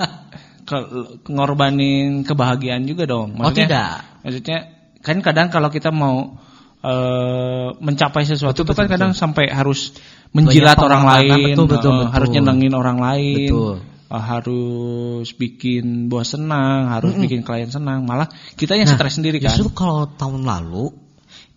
ke- 0.64 0.90
ngorbanin 1.28 2.24
kebahagiaan 2.24 2.84
juga 2.84 3.04
dong. 3.06 3.36
oh 3.36 3.52
tidak. 3.52 4.04
Maksudnya 4.24 4.58
kan 5.00 5.20
kadang 5.20 5.48
kalau 5.50 5.68
kita 5.68 5.92
mau 5.92 6.40
eh, 6.84 7.68
mencapai 7.80 8.24
sesuatu 8.28 8.62
Betul, 8.62 8.68
itu 8.68 8.74
kan 8.76 8.86
betul, 8.86 8.94
kadang 9.00 9.12
sampai 9.16 9.46
harus 9.50 9.96
menjilat 10.36 10.76
Banyak 10.76 10.88
orang 10.92 11.04
lain, 11.08 11.56
betul, 11.56 11.66
betul, 11.72 11.92
eh, 11.94 11.98
betul. 12.04 12.14
harus 12.14 12.30
nyenengin 12.36 12.74
orang 12.76 12.98
lain. 13.00 13.50
Betul. 13.50 13.76
eh, 14.14 14.24
harus 14.24 15.28
bikin 15.34 15.86
bos 16.12 16.28
senang, 16.36 16.92
harus 16.92 17.16
bikin 17.16 17.42
klien 17.42 17.72
senang, 17.72 18.04
malah 18.06 18.28
kita 18.60 18.76
yang 18.78 18.86
Nah, 18.86 19.00
stres 19.00 19.18
sendiri 19.18 19.40
kan. 19.40 19.56
Justru 19.56 19.72
kalau 19.74 20.12
tahun 20.14 20.44
lalu 20.44 20.92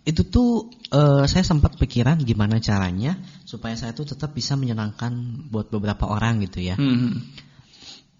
itu 0.07 0.23
tuh 0.23 0.71
eh, 0.95 1.27
saya 1.27 1.43
sempat 1.43 1.75
pikiran 1.75 2.23
gimana 2.23 2.63
caranya 2.63 3.19
supaya 3.43 3.75
saya 3.75 3.91
tuh 3.91 4.07
tetap 4.07 4.31
bisa 4.31 4.55
menyenangkan 4.55 5.11
buat 5.51 5.67
beberapa 5.67 6.07
orang 6.07 6.39
gitu 6.47 6.63
ya. 6.63 6.79
Hmm. 6.79 7.27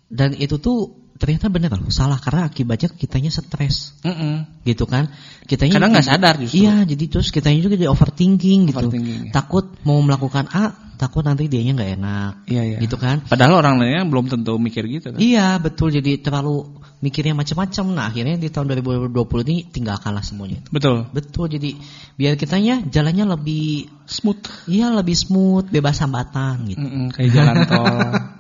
Dan 0.08 0.36
itu 0.36 0.60
tuh 0.60 1.07
ternyata 1.18 1.50
bener 1.50 1.74
loh 1.74 1.90
salah 1.90 2.22
karena 2.22 2.46
akibatnya 2.46 2.94
kitanya 2.94 3.34
stres 3.34 3.98
Mm-mm. 4.06 4.64
gitu 4.64 4.86
kan. 4.86 5.10
Kitanya 5.44 5.82
Kadang 5.82 5.92
nggak 5.98 6.08
sadar 6.08 6.36
justru. 6.38 6.64
Iya, 6.64 6.86
jadi 6.86 7.04
terus 7.10 7.34
kitanya 7.34 7.60
juga 7.60 7.76
di 7.76 7.90
overthinking 7.90 8.72
gitu. 8.72 8.88
Overthinking, 8.88 9.22
ya. 9.30 9.32
Takut 9.34 9.66
mau 9.84 9.98
melakukan 10.00 10.46
A, 10.54 10.72
takut 10.96 11.26
nanti 11.26 11.50
dianya 11.50 11.74
nggak 11.78 11.92
enak. 11.98 12.32
Iya, 12.50 12.62
iya. 12.64 12.78
Gitu 12.80 12.96
kan. 12.96 13.26
Padahal 13.26 13.60
orang 13.62 13.82
lainnya 13.82 14.04
belum 14.06 14.30
tentu 14.30 14.56
mikir 14.62 14.86
gitu 14.88 15.14
kan. 15.14 15.20
Iya 15.20 15.58
betul 15.58 15.94
jadi 15.94 16.22
terlalu 16.22 16.78
mikirnya 17.02 17.38
macam-macam. 17.38 17.86
Nah 17.94 18.06
akhirnya 18.10 18.36
di 18.42 18.50
tahun 18.50 18.74
2020 18.82 19.14
ini 19.48 19.56
tinggalkanlah 19.70 20.26
semuanya. 20.26 20.62
Betul. 20.70 21.06
Betul 21.14 21.46
jadi 21.54 21.78
biar 22.18 22.34
kitanya 22.38 22.82
jalannya 22.86 23.26
lebih 23.38 23.90
Smooth. 24.08 24.72
iya 24.72 24.88
lebih 24.96 25.14
smooth, 25.20 25.68
bebas 25.68 26.00
hambatan 26.00 26.64
gitu. 26.72 26.80
Mm-mm, 26.80 27.12
kayak 27.12 27.30
jalan 27.34 27.56
tol. 27.68 27.86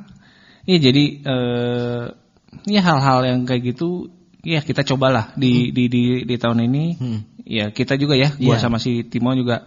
Iya 0.68 0.92
jadi 0.92 1.04
eh 1.24 2.04
ya 2.68 2.82
hal-hal 2.84 3.24
yang 3.28 3.40
kayak 3.44 3.76
gitu 3.76 4.12
ya 4.44 4.64
kita 4.64 4.88
cobalah 4.88 5.36
di 5.36 5.76
di 5.76 5.92
di 5.92 6.04
di 6.24 6.36
tahun 6.40 6.68
ini. 6.68 6.84
Hmm. 6.98 7.20
Ya 7.48 7.72
kita 7.72 7.96
juga 7.96 8.20
ya, 8.20 8.36
gua 8.36 8.60
Iya. 8.60 8.64
sama 8.64 8.76
si 8.76 9.08
Timo 9.08 9.32
juga 9.32 9.64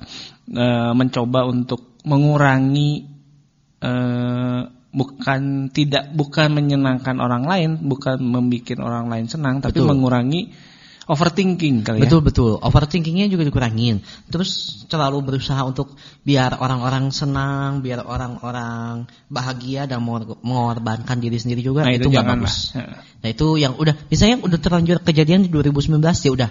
eh, 0.53 0.93
mencoba 0.93 1.49
untuk 1.49 1.97
mengurangi 2.05 3.09
eh 3.81 4.61
bukan 4.91 5.71
tidak 5.71 6.11
bukan 6.13 6.51
menyenangkan 6.51 7.17
orang 7.23 7.47
lain, 7.47 7.71
bukan 7.87 8.19
membuat 8.19 8.77
orang 8.83 9.07
lain 9.07 9.27
senang, 9.31 9.63
tapi 9.63 9.79
Betul. 9.81 9.89
mengurangi 9.97 10.51
overthinking 11.11 11.83
kali 11.83 11.99
ya. 11.99 12.03
Betul 12.07 12.21
betul. 12.23 12.53
Overthinkingnya 12.63 13.27
juga 13.27 13.43
dikurangin. 13.43 13.99
Terus 14.31 14.83
terlalu 14.87 15.27
berusaha 15.27 15.59
untuk 15.67 15.99
biar 16.23 16.63
orang-orang 16.63 17.11
senang, 17.11 17.83
biar 17.83 18.07
orang-orang 18.07 19.11
bahagia 19.27 19.91
dan 19.91 20.07
mengor- 20.07 20.39
mengorbankan 20.47 21.19
diri 21.19 21.37
sendiri 21.37 21.67
juga 21.67 21.83
Nah, 21.83 21.91
itu 21.91 22.07
itu 22.07 22.15
nggak 22.15 22.23
jangan 22.23 22.39
bagus. 22.39 22.57
lah. 22.79 23.03
Nah 23.21 23.29
itu 23.29 23.47
yang 23.59 23.75
udah, 23.75 23.95
misalnya 24.07 24.37
udah 24.47 24.59
terlanjur 24.63 24.99
kejadian 25.03 25.43
di 25.45 25.51
2019 25.51 25.99
ya 26.23 26.31
udah 26.31 26.51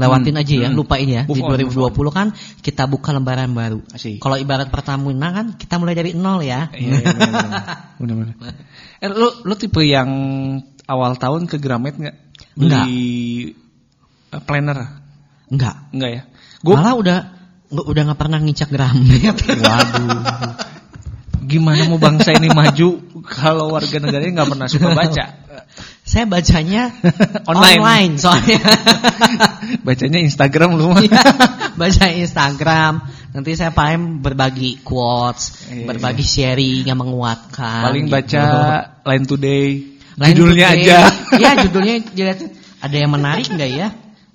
lewatin 0.00 0.32
Hmm, 0.32 0.40
aja 0.40 0.54
ya, 0.64 0.68
hmm. 0.72 0.76
lupain 0.80 1.04
ya. 1.04 1.22
Move 1.28 1.36
di 1.36 1.44
on, 1.44 1.50
2020 1.92 2.08
kan 2.08 2.26
kita 2.64 2.88
buka 2.88 3.12
lembaran 3.12 3.52
baru. 3.52 3.84
Kalau 4.16 4.36
ibarat 4.40 4.72
Pertamina 4.72 5.28
kan 5.28 5.46
kita 5.60 5.76
mulai 5.76 5.92
dari 5.92 6.16
nol 6.16 6.40
ya. 6.40 6.72
Iya, 6.72 7.04
iya, 7.04 7.12
benar-benar. 7.12 7.62
Benar-benar. 8.00 8.34
Eh, 9.04 9.10
lu 9.12 9.28
lu 9.44 9.54
tipe 9.60 9.84
yang 9.84 10.08
awal 10.88 11.20
tahun 11.20 11.44
ke 11.44 11.60
Gramet 11.60 12.00
nggak? 12.00 12.16
Enggak. 12.56 12.84
Eh, 12.88 13.52
planner? 14.38 14.78
Enggak. 15.50 15.76
Enggak 15.90 16.10
ya? 16.14 16.22
Gua 16.62 16.74
Malah 16.78 16.94
udah 16.94 17.18
udah 17.70 18.02
nggak 18.06 18.20
pernah 18.20 18.38
ngicak 18.38 18.68
Gramet. 18.70 19.34
waduh. 19.58 20.22
Gimana 21.40 21.82
mau 21.90 21.98
bangsa 21.98 22.30
ini 22.36 22.46
maju 22.46 22.88
kalau 23.26 23.74
warga 23.74 23.96
negaranya 23.98 24.42
nggak 24.42 24.50
pernah 24.54 24.66
suka 24.70 24.88
baca? 24.94 25.24
Saya 26.04 26.26
bacanya 26.26 26.90
Online. 27.50 27.78
online 27.78 28.12
soalnya. 28.18 28.58
Bacanya 29.86 30.18
Instagram 30.18 30.74
lu 30.74 30.90
mah. 30.90 31.02
Iya, 31.06 31.22
baca 31.78 32.04
Instagram. 32.10 32.92
Nanti 33.30 33.54
saya 33.54 33.70
paling 33.70 34.18
berbagi 34.18 34.82
quotes, 34.82 35.70
Iya, 35.70 35.86
berbagi 35.86 36.26
sharing 36.26 36.82
yang 36.90 36.98
menguatkan. 36.98 37.86
Paling 37.86 38.10
gitu. 38.10 38.14
baca 38.18 38.42
Line 39.06 39.26
Today. 39.26 39.68
Line 40.18 40.34
Judulnya 40.34 40.66
Today. 40.74 40.82
aja. 40.82 40.98
Iya, 41.38 41.50
judulnya 41.62 41.94
ada 42.82 42.96
yang 42.98 43.10
menarik 43.14 43.46
nggak 43.46 43.70
ya? 43.70 43.88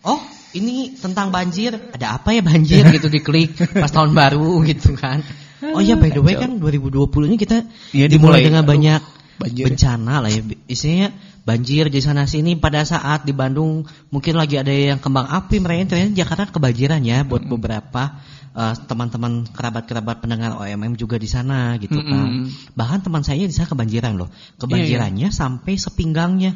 Oh, 0.06 0.22
ini 0.54 0.94
tentang 0.96 1.34
banjir. 1.34 1.74
Ada 1.92 2.22
apa 2.22 2.32
ya 2.32 2.46
banjir 2.46 2.86
gitu 2.96 3.10
diklik 3.10 3.58
pas 3.74 3.90
tahun 3.90 4.14
baru 4.14 4.62
gitu 4.64 4.94
kan. 4.94 5.26
Oh 5.66 5.82
iya 5.82 5.98
by 5.98 6.14
the 6.14 6.22
way 6.22 6.38
kan 6.38 6.62
2020 6.62 7.10
ini 7.26 7.38
kita 7.42 7.66
Iya, 7.90 8.06
dimulai 8.06 8.40
dimulai. 8.40 8.42
dengan 8.46 8.64
Aduh, 8.64 8.72
banyak 8.78 9.02
banjir. 9.42 9.64
bencana 9.66 10.14
lah 10.22 10.30
ya. 10.30 10.42
Isinya 10.70 11.10
banjir 11.42 11.90
di 11.90 12.02
sana 12.02 12.26
sini 12.26 12.54
pada 12.58 12.86
saat 12.86 13.26
di 13.26 13.34
Bandung 13.34 13.86
mungkin 14.10 14.34
lagi 14.38 14.58
ada 14.58 14.70
yang 14.70 14.98
kembang 15.02 15.26
api 15.26 15.58
mereka 15.62 15.94
ternyata 15.94 16.14
Jakarta 16.14 16.50
kebanjiran 16.54 17.02
ya 17.02 17.26
buat 17.26 17.42
beberapa 17.46 18.22
eh, 18.54 18.74
teman-teman 18.86 19.46
kerabat-kerabat 19.50 20.22
pendengar 20.22 20.54
OMM 20.56 20.94
juga 20.96 21.18
di 21.18 21.26
sana 21.26 21.82
gitu 21.82 21.98
kan. 21.98 22.46
Mm-mm. 22.46 22.74
Bahkan 22.78 23.00
teman 23.02 23.26
saya 23.26 23.42
di 23.42 23.54
sana 23.54 23.66
kebanjiran 23.66 24.14
loh. 24.16 24.30
Kebanjirannya 24.62 25.34
sampai 25.34 25.82
sepinggangnya. 25.82 26.54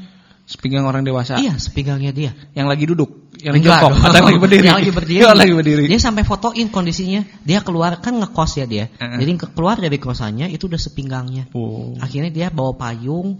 Sepinggang 0.49 0.89
orang 0.89 1.05
dewasa. 1.05 1.37
Iya, 1.37 1.61
sepinggangnya 1.61 2.09
dia. 2.09 2.33
Yang 2.57 2.67
lagi 2.73 2.85
duduk, 2.89 3.29
yang 3.37 3.53
Enggak 3.53 3.85
jongkok, 3.85 4.01
atau 4.01 4.17
yang 4.17 4.25
lagi 4.33 4.41
berdiri. 4.41 4.65
Yang 4.65 4.77
lagi 4.81 4.91
berdiri. 4.97 5.21
Yang 5.21 5.37
lagi 5.37 5.53
berdiri. 5.53 5.83
Dia 5.85 5.99
sampai 6.01 6.23
fotoin 6.25 6.67
kondisinya. 6.73 7.21
Dia 7.45 7.61
keluar 7.61 8.01
kan 8.01 8.17
ngekos 8.17 8.57
ya 8.57 8.65
dia. 8.65 8.89
Heeh. 8.97 9.21
Jadi 9.21 9.31
ke- 9.37 9.51
keluar 9.53 9.77
dari 9.77 10.01
kosannya 10.01 10.49
itu 10.49 10.65
udah 10.65 10.81
sepinggangnya. 10.81 11.53
Oh. 11.53 11.93
Akhirnya 12.01 12.33
dia 12.33 12.47
bawa 12.49 12.73
payung, 12.73 13.37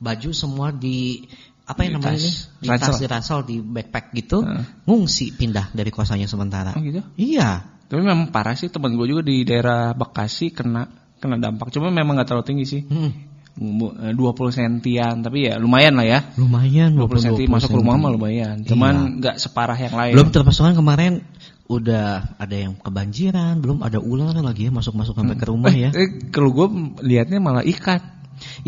baju 0.00 0.30
semua 0.32 0.72
di 0.72 1.28
apa 1.68 1.84
yang 1.84 2.00
namanya 2.00 2.24
ini? 2.24 2.30
Di 2.64 2.68
tas 2.72 2.96
di 2.96 3.06
ransel 3.10 3.44
di 3.44 3.60
backpack 3.60 4.16
gitu. 4.16 4.40
Heeh. 4.40 4.64
Ngungsi 4.88 5.36
pindah 5.36 5.76
dari 5.76 5.92
kosannya 5.92 6.24
sementara. 6.24 6.72
Oh 6.72 6.80
gitu. 6.80 7.04
Iya. 7.20 7.68
Tapi 7.84 8.00
memang 8.00 8.32
parah 8.32 8.56
sih 8.56 8.72
teman 8.72 8.96
gue 8.96 9.04
juga 9.04 9.20
di 9.20 9.44
daerah 9.44 9.92
Bekasi 9.92 10.56
kena 10.56 10.88
kena 11.20 11.36
dampak. 11.36 11.68
Cuma 11.68 11.92
memang 11.92 12.16
nggak 12.16 12.28
terlalu 12.32 12.46
tinggi 12.48 12.64
sih. 12.64 12.80
Hmm, 12.88 13.25
20 13.56 14.12
sentian, 14.52 15.24
tapi 15.24 15.48
ya 15.48 15.56
lumayan 15.56 15.96
lah 15.96 16.04
ya. 16.04 16.20
lumayan 16.36 16.92
20 16.92 17.24
senti 17.24 17.44
masuk 17.48 17.72
senti. 17.72 17.78
rumah 17.80 17.96
mah 17.96 18.12
lumayan. 18.12 18.60
Cuman 18.68 19.16
nggak 19.16 19.40
separah 19.40 19.78
yang 19.80 19.96
lain. 19.96 20.12
Belum 20.12 20.28
kan 20.28 20.76
kemarin 20.76 21.24
udah 21.66 22.36
ada 22.36 22.56
yang 22.56 22.76
kebanjiran, 22.78 23.58
belum 23.64 23.80
ada 23.80 23.98
ular 23.98 24.36
lagi 24.38 24.68
ya 24.68 24.72
masuk-masuk 24.72 25.16
sampai 25.16 25.36
ke 25.40 25.46
rumah 25.48 25.72
ya. 25.72 25.88
Eh, 25.98 26.28
kalau 26.28 26.52
gue 26.52 26.68
lihatnya 27.00 27.40
malah 27.40 27.64
ikan. 27.64 27.98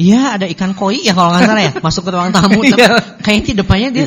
Iya, 0.00 0.40
ada 0.40 0.48
ikan 0.48 0.72
koi 0.72 1.04
ya 1.04 1.12
kalau 1.12 1.36
nggak 1.36 1.44
salah 1.44 1.62
ya, 1.62 1.72
masuk 1.84 2.02
ke 2.08 2.10
ruang 2.16 2.32
tamu. 2.32 2.64
Tapi 2.64 2.72
Iya. 2.72 2.88
Kayaknya 3.20 3.44
di 3.44 3.52
depannya 3.52 3.88
dia 3.92 4.06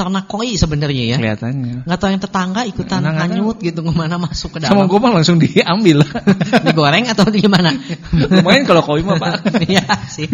ternak 0.00 0.24
koi 0.24 0.56
sebenarnya 0.56 1.04
ya. 1.12 1.16
Kelihatannya. 1.20 1.84
Nggak 1.84 1.98
tahu 2.00 2.08
yang 2.08 2.22
tetangga 2.24 2.60
ikutan 2.64 3.04
nggak 3.04 3.20
hanyut 3.20 3.56
gitu 3.60 3.84
ke 3.84 3.92
mana 3.92 4.16
masuk 4.16 4.56
ke 4.56 4.64
Sama 4.64 4.80
dalam. 4.80 4.88
gue 4.88 4.98
mah 4.98 5.12
langsung 5.12 5.36
diambil. 5.36 6.00
Digoreng 6.64 7.04
atau 7.12 7.28
gimana? 7.28 7.76
lumayan 8.16 8.64
kalau 8.64 8.80
koi 8.80 9.04
mah 9.04 9.20
pak. 9.20 9.44
Iya 9.68 9.84
sih. 10.08 10.24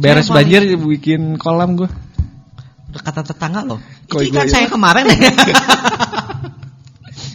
Beres 0.00 0.32
banjir 0.32 0.64
bikin 0.80 1.36
kolam 1.36 1.76
gue. 1.76 1.88
paling- 1.92 3.04
Kata 3.04 3.20
tetangga 3.20 3.60
loh. 3.60 3.76
Itu 4.08 4.16
Koi 4.16 4.32
ikan 4.32 4.48
gua 4.48 4.48
saya 4.48 4.64
ya. 4.64 4.72
kemarin. 4.72 5.04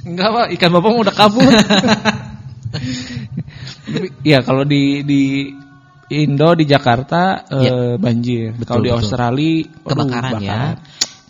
Enggak 0.01 0.29
pak, 0.33 0.47
ikan 0.57 0.69
bapak 0.73 0.89
udah 0.97 1.13
kabur. 1.13 1.45
Tapi, 3.81 4.07
ya 4.25 4.41
kalau 4.41 4.65
di 4.65 5.05
di 5.05 5.21
Indo 6.11 6.51
di 6.57 6.65
Jakarta 6.65 7.45
eh, 7.47 7.63
Ya. 7.63 7.75
banjir. 7.95 8.51
Betul, 8.51 8.67
Kalau 8.67 8.81
di 8.81 8.89
betul. 8.89 8.99
Australia 8.99 9.55
waduh, 9.63 9.87
Kebakaran 9.95 10.33
ya. 10.41 10.61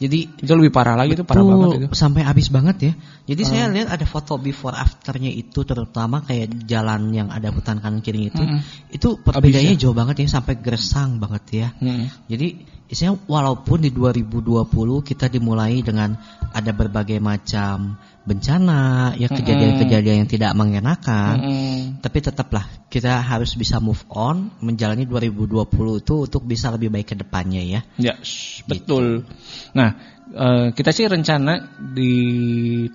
Jadi 0.01 0.41
Itu 0.41 0.57
lebih 0.57 0.73
parah 0.73 0.97
lagi 0.97 1.13
tuh, 1.13 1.29
parah 1.29 1.45
banget 1.45 1.85
itu. 1.85 1.93
sampai 1.93 2.25
habis 2.25 2.49
banget 2.49 2.77
ya. 2.89 2.93
Jadi 3.29 3.41
saya 3.45 3.69
Hmm. 3.69 3.77
lihat 3.77 3.87
ada 3.93 4.05
foto 4.09 4.41
before 4.41 4.73
afternya 4.73 5.29
itu 5.29 5.61
terutama 5.61 6.25
kayak 6.25 6.65
jalan 6.65 7.13
yang 7.13 7.29
ada 7.29 7.53
hutan 7.53 7.77
kanan 7.77 8.01
kiri 8.01 8.33
itu, 8.33 8.41
Mm-mm. 8.41 8.65
itu 8.89 9.21
perbedaannya 9.21 9.77
jauh 9.77 9.93
banget 9.93 10.25
ya 10.25 10.41
sampai 10.41 10.57
gersang 10.57 11.21
banget 11.21 11.43
ya. 11.53 11.67
Mm. 11.77 12.09
Jadi 12.25 12.47
saya 12.91 13.13
walaupun 13.15 13.85
di 13.85 13.93
2020 13.93 14.67
kita 15.05 15.29
dimulai 15.29 15.85
dengan 15.85 16.17
ada 16.49 16.71
berbagai 16.73 17.21
macam 17.21 17.95
bencana, 18.25 19.13
ya 19.15 19.29
kejadian-kejadian 19.29 20.25
yang 20.25 20.29
tidak 20.29 20.51
mengenakan, 20.57 21.35
Mm-mm. 21.39 21.80
Tapi 22.01 22.17
tetaplah 22.19 22.65
kita 22.89 23.21
harus 23.21 23.53
bisa 23.53 23.77
move 23.77 24.01
on 24.09 24.49
menjalani 24.59 25.05
2020 25.05 26.01
itu 26.01 26.15
untuk 26.25 26.41
bisa 26.43 26.73
lebih 26.73 26.89
baik 26.89 27.13
ke 27.13 27.15
depannya 27.15 27.61
ya. 27.61 27.81
Ya, 28.01 28.17
s- 28.19 28.65
betul. 28.65 29.29
Nah, 29.77 29.89
eh, 30.33 30.67
kita 30.73 30.89
sih 30.89 31.05
rencana 31.05 31.77
di 31.77 32.13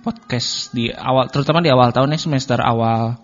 podcast 0.03 0.75
di 0.75 0.91
awal, 0.91 1.31
terutama 1.31 1.63
di 1.63 1.71
awal 1.71 1.95
tahun 1.95 2.13
ya 2.13 2.19
semester 2.19 2.59
awal, 2.59 3.15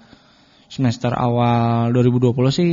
semester 0.72 1.12
awal 1.12 1.92
2020 1.92 2.32
sih 2.50 2.72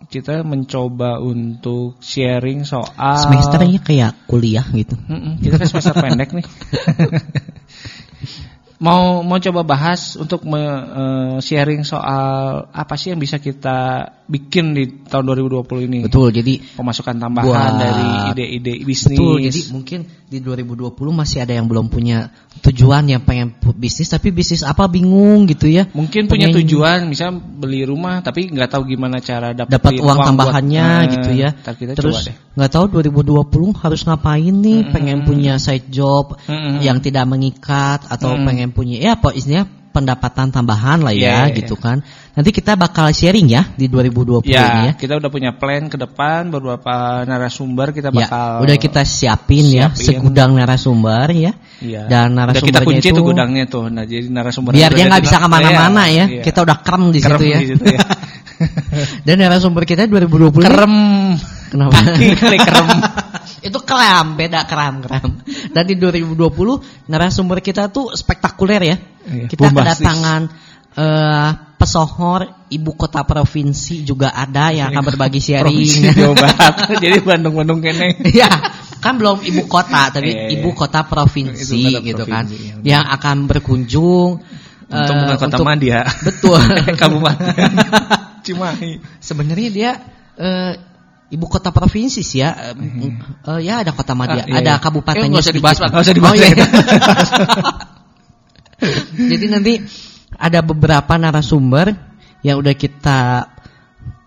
kita 0.00 0.40
mencoba 0.44 1.20
untuk 1.20 2.00
sharing 2.00 2.64
soal 2.64 3.20
Semesternya 3.20 3.80
kayak 3.84 4.12
kuliah 4.24 4.64
gitu. 4.72 4.96
Mm-mm, 4.96 5.40
kita 5.44 5.60
kan 5.60 5.68
semester 5.68 5.96
pendek 5.96 6.32
nih. 6.36 6.46
mau 8.80 9.20
mau 9.20 9.36
coba 9.36 9.60
bahas 9.62 10.16
untuk 10.16 10.42
me, 10.42 10.56
eh, 10.58 11.36
sharing 11.38 11.84
soal 11.84 12.64
apa 12.66 12.94
sih 12.96 13.12
yang 13.12 13.20
bisa 13.20 13.36
kita 13.36 14.08
bikin 14.24 14.72
di 14.72 14.84
tahun 15.04 15.26
2020 15.26 15.84
ini. 15.84 15.98
Betul. 16.06 16.30
Jadi 16.30 16.62
Pemasukan 16.78 17.18
tambahan 17.18 17.44
Buat- 17.50 17.76
dari 17.76 18.08
ide-ide 18.32 18.74
bisnis. 18.86 19.18
Betul, 19.18 19.36
jadi 19.42 19.60
mungkin 19.74 20.00
di 20.30 20.38
2020 20.38 21.10
masih 21.10 21.42
ada 21.42 21.50
yang 21.50 21.66
belum 21.66 21.90
punya 21.90 22.30
tujuan 22.62 23.10
yang 23.10 23.26
pengen 23.26 23.50
bisnis 23.74 24.06
tapi 24.06 24.30
bisnis 24.30 24.62
apa 24.62 24.86
bingung 24.86 25.50
gitu 25.50 25.66
ya. 25.66 25.90
Mungkin 25.90 26.30
punya 26.30 26.46
Pengen 26.46 26.62
tujuan, 26.62 26.98
misal 27.10 27.34
beli 27.36 27.82
rumah 27.82 28.22
tapi 28.22 28.46
nggak 28.46 28.70
tahu 28.70 28.86
gimana 28.86 29.18
cara 29.18 29.50
dapetin 29.50 29.74
dapat 29.76 29.92
uang 29.98 30.06
buat- 30.14 30.26
tambahannya 30.30 30.86
Nah, 30.86 31.10
gitu 31.10 31.30
ya. 31.34 31.50
ntar 31.50 31.74
kita 31.74 31.98
Terus 31.98 32.30
nggak 32.54 32.70
tahu 32.70 32.84
2020 32.86 33.74
harus 33.74 34.06
ngapain 34.06 34.54
nih, 34.54 34.94
pengen 34.94 35.26
punya 35.26 35.58
side 35.58 35.90
job 35.90 36.38
Mm-mm. 36.46 36.78
yang 36.80 37.02
tidak 37.02 37.26
mengikat 37.26 38.06
atau 38.06 38.38
Mm. 38.38 38.46
pengen 38.46 38.69
punya 38.70 38.96
ya 38.98 39.10
apa 39.14 39.30
istilahnya 39.30 39.66
pendapatan 39.90 40.54
tambahan 40.54 41.02
lah 41.02 41.10
ya 41.10 41.50
iya, 41.50 41.54
gitu 41.54 41.74
kan. 41.74 41.98
Nanti 42.30 42.54
kita 42.54 42.78
bakal 42.78 43.10
sharing 43.10 43.50
ya 43.50 43.66
di 43.74 43.90
2020 43.90 44.46
ini 44.46 44.54
Ya, 44.54 44.66
ya. 44.86 44.92
kita 44.94 45.18
udah 45.18 45.26
punya 45.26 45.50
plan 45.50 45.90
ke 45.90 45.98
depan 45.98 46.46
beberapa 46.46 47.26
narasumber 47.26 47.90
kita 47.90 48.14
Ya, 48.14 48.30
bakal 48.30 48.62
udah 48.62 48.76
kita 48.78 49.02
siapin, 49.02 49.66
ya 49.66 49.90
siapin. 49.90 50.22
segudang 50.22 50.54
narasumber 50.54 51.26
ya. 51.34 51.52
Iya. 51.82 52.06
Dan 52.06 52.38
udah 52.38 52.54
kita 52.54 52.86
kunci 52.86 53.10
itu 53.10 53.18
tuh 53.18 53.34
gudangnya 53.34 53.66
tuh. 53.66 53.90
Nah, 53.90 54.06
jadi 54.06 54.30
narasumber 54.30 54.78
biar 54.78 54.94
dia 54.94 55.10
nggak 55.10 55.22
bisa 55.26 55.36
ke 55.42 55.48
mana-mana 55.50 56.02
ya. 56.06 56.24
Iya. 56.30 56.42
Kita 56.46 56.62
udah 56.62 56.76
kerem 56.86 57.02
di 57.10 57.18
situ 57.18 57.44
ya. 57.50 57.58
di 57.58 57.68
situ 57.74 57.84
ya. 57.90 58.00
Dan 59.26 59.42
narasumber 59.42 59.82
kita 59.82 60.06
2020 60.06 60.54
ini- 60.54 60.66
Kerem. 60.70 60.94
Kenapa? 61.70 61.98
Kaki 61.98 62.26
kali 62.38 62.58
kerem. 62.62 62.88
itu 63.60 63.78
keram, 63.80 64.34
beda 64.34 64.64
keram 64.64 65.04
keram. 65.04 65.30
Dan 65.70 65.84
di 65.84 65.94
2020 65.94 66.36
narasumber 67.06 67.60
kita 67.60 67.88
tuh 67.88 68.12
spektakuler 68.12 68.82
ya. 68.82 68.96
Iya, 69.28 69.44
kita 69.46 69.60
bombastis. 69.68 70.00
kedatangan 70.00 70.40
eh, 70.96 71.50
pesohor 71.76 72.40
ibu 72.68 72.92
kota 72.92 73.24
provinsi 73.24 74.04
juga 74.04 74.32
ada 74.32 74.68
yang 74.72 74.92
akan 74.92 75.04
berbagi 75.12 75.40
sharing. 75.40 76.12
Jawa 76.18 76.34
Barat. 76.36 76.74
jadi 77.00 77.18
Bandung-Bandung 77.20 77.80
kene. 77.80 78.20
Ya, 78.32 78.48
kan 79.00 79.16
belum 79.16 79.40
ibu 79.44 79.64
kota 79.64 80.12
tapi 80.12 80.28
Iya, 80.32 80.40
iya. 80.48 80.60
ibu 80.60 80.76
kota 80.76 81.04
provinsi 81.08 82.00
gitu 82.04 82.24
kan. 82.28 82.44
provinsi, 82.48 82.84
yang 82.84 83.04
akan 83.08 83.48
berkunjung 83.48 84.30
Untuk 84.90 85.14
bukan 85.22 85.36
kota 85.38 85.56
untuk- 85.56 85.66
Madia. 85.70 86.02
Betul. 86.26 86.58
Kabupaten 87.00 87.70
Cimahi. 88.42 88.92
Sebenarnya 89.20 89.68
dia 89.70 89.90
eh, 90.34 90.72
ibu 91.30 91.46
kota 91.46 91.70
provinsi 91.70 92.20
sih 92.20 92.42
ya. 92.42 92.74
Eh, 92.74 93.10
eh, 93.46 93.60
ya 93.64 93.86
ada 93.86 93.94
kota 93.94 94.12
Madia, 94.18 94.42
Ah, 94.42 94.46
iya, 94.50 94.54
ada 94.60 94.72
kabupatennya 94.82 95.38
Eh, 95.38 95.42
usah 95.42 95.54
dibahas, 95.54 95.78
Pak. 95.78 95.88
Nggak 95.94 96.04
usah 96.04 96.16
dibahas, 96.16 96.34
Oh, 96.34 96.42
iya. 96.42 96.48
ya. 96.50 96.66
Jadi 99.30 99.46
nanti 99.52 99.72
ada 100.40 100.60
beberapa 100.64 101.12
narasumber 101.20 101.92
yang 102.40 102.56
udah 102.60 102.74
kita 102.74 103.20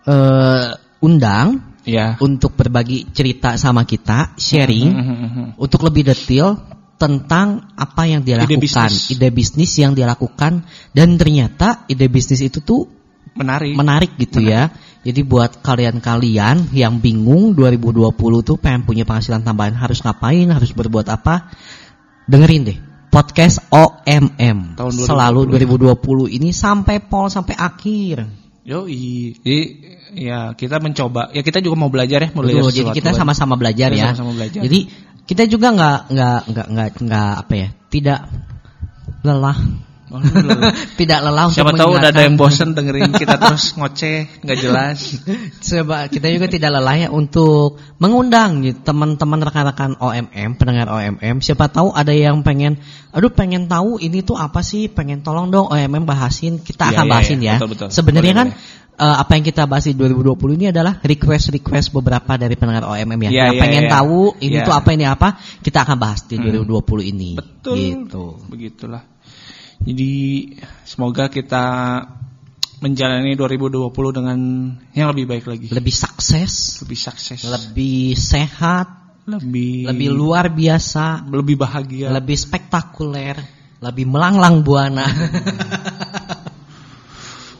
eh, 0.03 0.67
undang 0.99 1.71
Ya. 1.83 2.15
untuk 2.23 2.55
berbagi 2.55 3.11
cerita 3.11 3.59
sama 3.59 3.83
kita, 3.83 4.39
sharing 4.39 4.87
Mhm. 4.87 5.43
untuk 5.59 5.83
lebih 5.83 6.07
detail 6.07 6.55
tentang 6.95 7.75
apa 7.75 8.07
yang 8.07 8.23
dia 8.23 8.39
Ide 8.39 8.55
lakukan, 8.55 8.87
bisnis. 8.87 9.11
ide 9.11 9.27
bisnis 9.27 9.71
yang 9.75 9.91
dia 9.91 10.07
lakukan 10.07 10.63
dan 10.95 11.19
ternyata 11.19 11.83
ide 11.91 12.07
bisnis 12.07 12.39
itu 12.39 12.63
tuh 12.63 12.87
Menarik. 13.35 13.75
menarik 13.75 14.15
gitu 14.15 14.39
ya. 14.39 14.71
Jadi 15.03 15.19
buat 15.27 15.59
kalian-kalian 15.59 16.71
yang 16.71 17.03
bingung 17.03 17.51
2020 17.59 18.15
tuh 18.47 18.55
pengen 18.55 18.87
punya 18.87 19.03
penghasilan 19.03 19.43
tambahan 19.43 19.75
harus 19.75 19.99
ngapain, 19.99 20.47
harus 20.47 20.71
berbuat 20.71 21.11
apa? 21.11 21.51
Dengerin 22.23 22.63
deh 22.63 22.79
podcast 23.13 23.61
OMM 23.69 24.73
Tahun 24.73 24.93
2020 24.97 25.05
selalu 25.05 25.39
2020 26.01 26.37
ini 26.41 26.49
sampai 26.49 26.97
pol 26.97 27.29
sampai 27.29 27.53
akhir. 27.53 28.25
Yoi. 28.65 29.37
Jadi 29.37 29.59
ya 30.17 30.57
kita 30.57 30.81
mencoba. 30.81 31.29
Ya 31.35 31.45
kita 31.45 31.61
juga 31.61 31.75
mau 31.77 31.93
belajar 31.93 32.25
ya, 32.25 32.29
mau 32.33 32.41
belajar 32.41 32.63
Betul, 32.65 32.73
jadi 32.79 32.89
kita 32.95 33.11
sama-sama 33.13 33.53
belajar 33.59 33.93
Kita 33.93 33.99
ya. 34.01 34.05
sama-sama 34.09 34.31
belajar. 34.33 34.61
Jadi 34.65 34.79
kita 35.29 35.43
juga 35.45 35.67
nggak 35.75 35.99
nggak 36.09 36.39
nggak 36.49 36.67
nggak 36.73 36.89
nggak 37.05 37.31
apa 37.43 37.53
ya, 37.53 37.69
tidak 37.91 38.19
lelah. 39.21 39.59
tidak 40.99 41.19
lelah 41.25 41.49
untuk 41.49 41.57
Siapa 41.57 41.73
tahu 41.73 41.91
udah 41.97 42.09
ada 42.13 42.21
yang 42.21 42.35
bosen 42.37 42.75
dengerin 42.77 43.11
kita 43.15 43.39
terus 43.43 43.73
ngoceh, 43.73 44.45
nggak 44.45 44.57
jelas. 44.59 44.97
Coba 45.63 46.11
kita 46.11 46.27
juga 46.29 46.45
tidak 46.51 46.69
lelah 46.77 46.95
ya 46.95 47.09
untuk 47.09 47.79
mengundang 47.97 48.61
gitu, 48.61 48.79
teman-teman 48.83 49.39
rekan-rekan 49.41 49.97
OMM, 49.97 50.49
pendengar 50.59 50.87
OMM. 50.91 51.41
Siapa 51.41 51.71
tahu 51.71 51.95
ada 51.95 52.11
yang 52.11 52.43
pengen, 52.45 52.77
aduh 53.09 53.31
pengen 53.33 53.65
tahu 53.65 53.97
ini 53.97 54.21
tuh 54.21 54.37
apa 54.37 54.61
sih? 54.61 54.91
Pengen 54.91 55.23
tolong 55.23 55.49
dong 55.49 55.71
OMM 55.71 56.03
bahasin. 56.03 56.59
Kita 56.61 56.91
Iya, 56.91 56.99
akan 56.99 57.05
iya, 57.05 57.11
bahasin 57.11 57.39
iya. 57.39 57.47
ya. 57.47 57.55
Betul, 57.57 57.69
betul. 57.73 57.87
Sebenarnya 57.89 58.33
kan 58.35 58.47
eh, 58.93 59.15
apa 59.23 59.31
yang 59.33 59.45
kita 59.45 59.63
bahas 59.65 59.89
di 59.89 59.97
2020 59.97 60.57
ini 60.59 60.65
adalah 60.69 61.01
request-request 61.01 61.89
beberapa 61.95 62.37
dari 62.37 62.53
pendengar 62.59 62.85
OMM 62.91 63.19
ya. 63.27 63.29
Iya, 63.29 63.43
yang 63.49 63.55
iya, 63.55 63.61
pengen 63.61 63.83
iya. 63.87 63.91
tahu 63.91 64.19
ini 64.37 64.57
Iya. 64.61 64.65
tuh 64.67 64.73
apa 64.75 64.89
ini 64.93 65.05
apa, 65.09 65.27
kita 65.63 65.79
akan 65.87 65.97
bahas 65.97 66.21
di 66.29 66.35
2020 66.37 67.01
ini. 67.01 67.31
Betul. 67.39 67.75
Gitu. 67.79 68.25
Begitulah. 68.51 69.12
Jadi 69.81 70.11
semoga 70.85 71.27
kita 71.27 71.65
menjalani 72.79 73.33
2020 73.33 73.89
dengan 74.11 74.39
yang 74.91 75.09
lebih 75.15 75.25
baik 75.25 75.45
lagi. 75.47 75.67
Lebih 75.71 75.95
sukses, 75.95 76.83
Lebih 76.83 76.99
sukses. 76.99 77.39
lebih 77.47 78.13
sehat, 78.13 78.87
lebih 79.23 79.87
lebih 79.87 80.09
luar 80.11 80.51
biasa, 80.51 81.23
lebih 81.31 81.55
bahagia. 81.55 82.11
lebih 82.11 82.35
spektakuler, 82.35 83.39
lebih 83.79 84.05
melanglang 84.05 84.67
buana, 84.67 85.07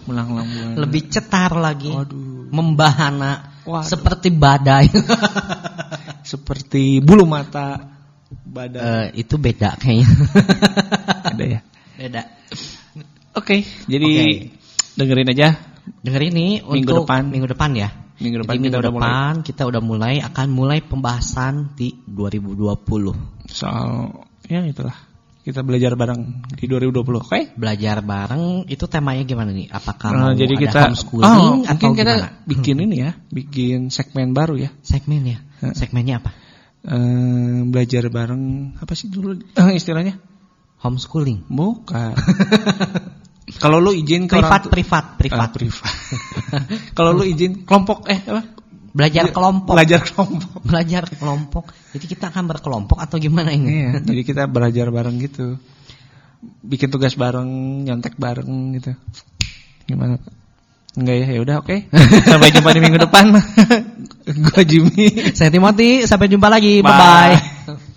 melanglang 0.07 0.47
buana. 0.47 0.75
lebih 0.83 1.07
cetar 1.07 1.55
lagi, 1.55 1.87
Waduh. 1.91 2.51
membahana, 2.51 3.63
Waduh. 3.63 3.87
seperti 3.87 4.27
badai. 4.31 4.87
Seperti 6.23 7.03
bulu 7.03 7.27
mata 7.27 7.83
badan. 8.47 9.11
Eh, 9.11 9.27
itu 9.27 9.35
beda 9.35 9.75
kayaknya. 9.75 10.07
Ada 11.35 11.43
ya. 11.43 11.59
Beda. 11.97 12.21
Oke, 13.33 13.65
jadi 13.89 14.09
Oke. 14.09 14.29
dengerin 14.95 15.29
aja. 15.33 15.49
Dengar 15.99 16.23
ini 16.23 16.63
Minggu 16.63 16.79
untuk 16.95 17.03
depan. 17.03 17.27
minggu 17.27 17.47
depan 17.49 17.71
ya. 17.75 17.89
Minggu 18.21 18.45
depan 18.45 18.55
Jadi 18.55 18.61
kita 18.63 18.77
minggu 18.77 18.79
udah 18.79 18.93
mulai. 18.93 19.09
depan 19.09 19.33
kita 19.43 19.61
udah 19.67 19.81
mulai 19.83 20.15
akan 20.23 20.47
mulai 20.47 20.79
pembahasan 20.79 21.75
di 21.75 21.91
2020. 22.07 23.51
Soal 23.51 24.13
ya 24.47 24.63
itulah. 24.63 24.95
Kita 25.43 25.59
belajar 25.59 25.99
bareng 25.99 26.47
di 26.55 26.71
2020, 26.71 27.19
oke? 27.19 27.39
Belajar 27.59 27.99
bareng 27.99 28.63
itu 28.71 28.87
temanya 28.87 29.27
gimana 29.27 29.51
nih? 29.51 29.67
Apakah 29.67 30.07
Nah, 30.15 30.19
mau 30.31 30.39
jadi 30.39 30.55
ada 30.55 30.63
kita 30.63 30.79
homeschooling 30.87 31.27
oh, 31.27 31.67
atau 31.67 31.87
mungkin 31.91 31.99
kita 31.99 32.13
gimana? 32.15 32.29
bikin 32.47 32.77
ini 32.79 32.95
ya, 33.03 33.11
bikin 33.27 33.79
segmen 33.91 34.31
baru 34.31 34.55
ya. 34.55 34.71
Segmen 34.79 35.19
ya. 35.27 35.43
Segmennya 35.75 36.23
apa? 36.23 36.31
Eh, 36.87 37.59
belajar 37.67 38.07
bareng 38.07 38.75
apa 38.79 38.93
sih 38.95 39.11
dulu 39.11 39.35
eh, 39.35 39.71
istilahnya? 39.75 40.15
Homeschooling. 40.83 41.47
Bukan. 41.47 42.13
Kalau 43.63 43.79
lu 43.79 43.91
izin 43.95 44.27
ke 44.27 44.39
Privat, 44.39 44.67
orang 44.67 44.71
privat, 44.71 45.05
privat. 45.19 45.47
Ah, 45.47 45.51
privat. 45.51 45.93
Kalau 46.97 47.11
lu 47.15 47.23
izin 47.23 47.63
kelompok 47.63 48.07
eh 48.11 48.19
apa? 48.23 48.43
Belajar 48.93 49.25
kelompok. 49.33 49.73
Belajar 49.73 50.01
kelompok. 50.05 50.59
Belajar 50.69 51.03
kelompok. 51.09 51.65
Jadi 51.95 52.05
kita 52.07 52.29
akan 52.29 52.43
berkelompok 52.45 52.97
atau 53.01 53.17
gimana 53.17 53.49
ini? 53.55 53.67
Iya, 53.67 53.91
jadi 54.05 54.21
kita 54.21 54.43
belajar 54.45 54.91
bareng 54.93 55.17
gitu. 55.23 55.57
Bikin 56.43 56.91
tugas 56.91 57.15
bareng, 57.15 57.47
nyontek 57.87 58.19
bareng 58.19 58.75
gitu. 58.77 58.91
Gimana? 59.87 60.19
Enggak 60.93 61.15
ya, 61.25 61.27
ya 61.33 61.39
udah 61.41 61.55
oke. 61.63 61.89
Sampai 62.27 62.53
jumpa 62.53 62.69
di 62.69 62.81
minggu 62.83 62.99
depan. 63.01 63.33
Gua 64.51 64.61
Jimmy. 64.61 65.33
Saya 65.33 65.49
Timothy, 65.49 66.05
sampai 66.05 66.29
jumpa 66.29 66.51
lagi. 66.51 66.85
Bye. 66.85 66.93
Bye 66.93 67.73
bye. 67.73 67.92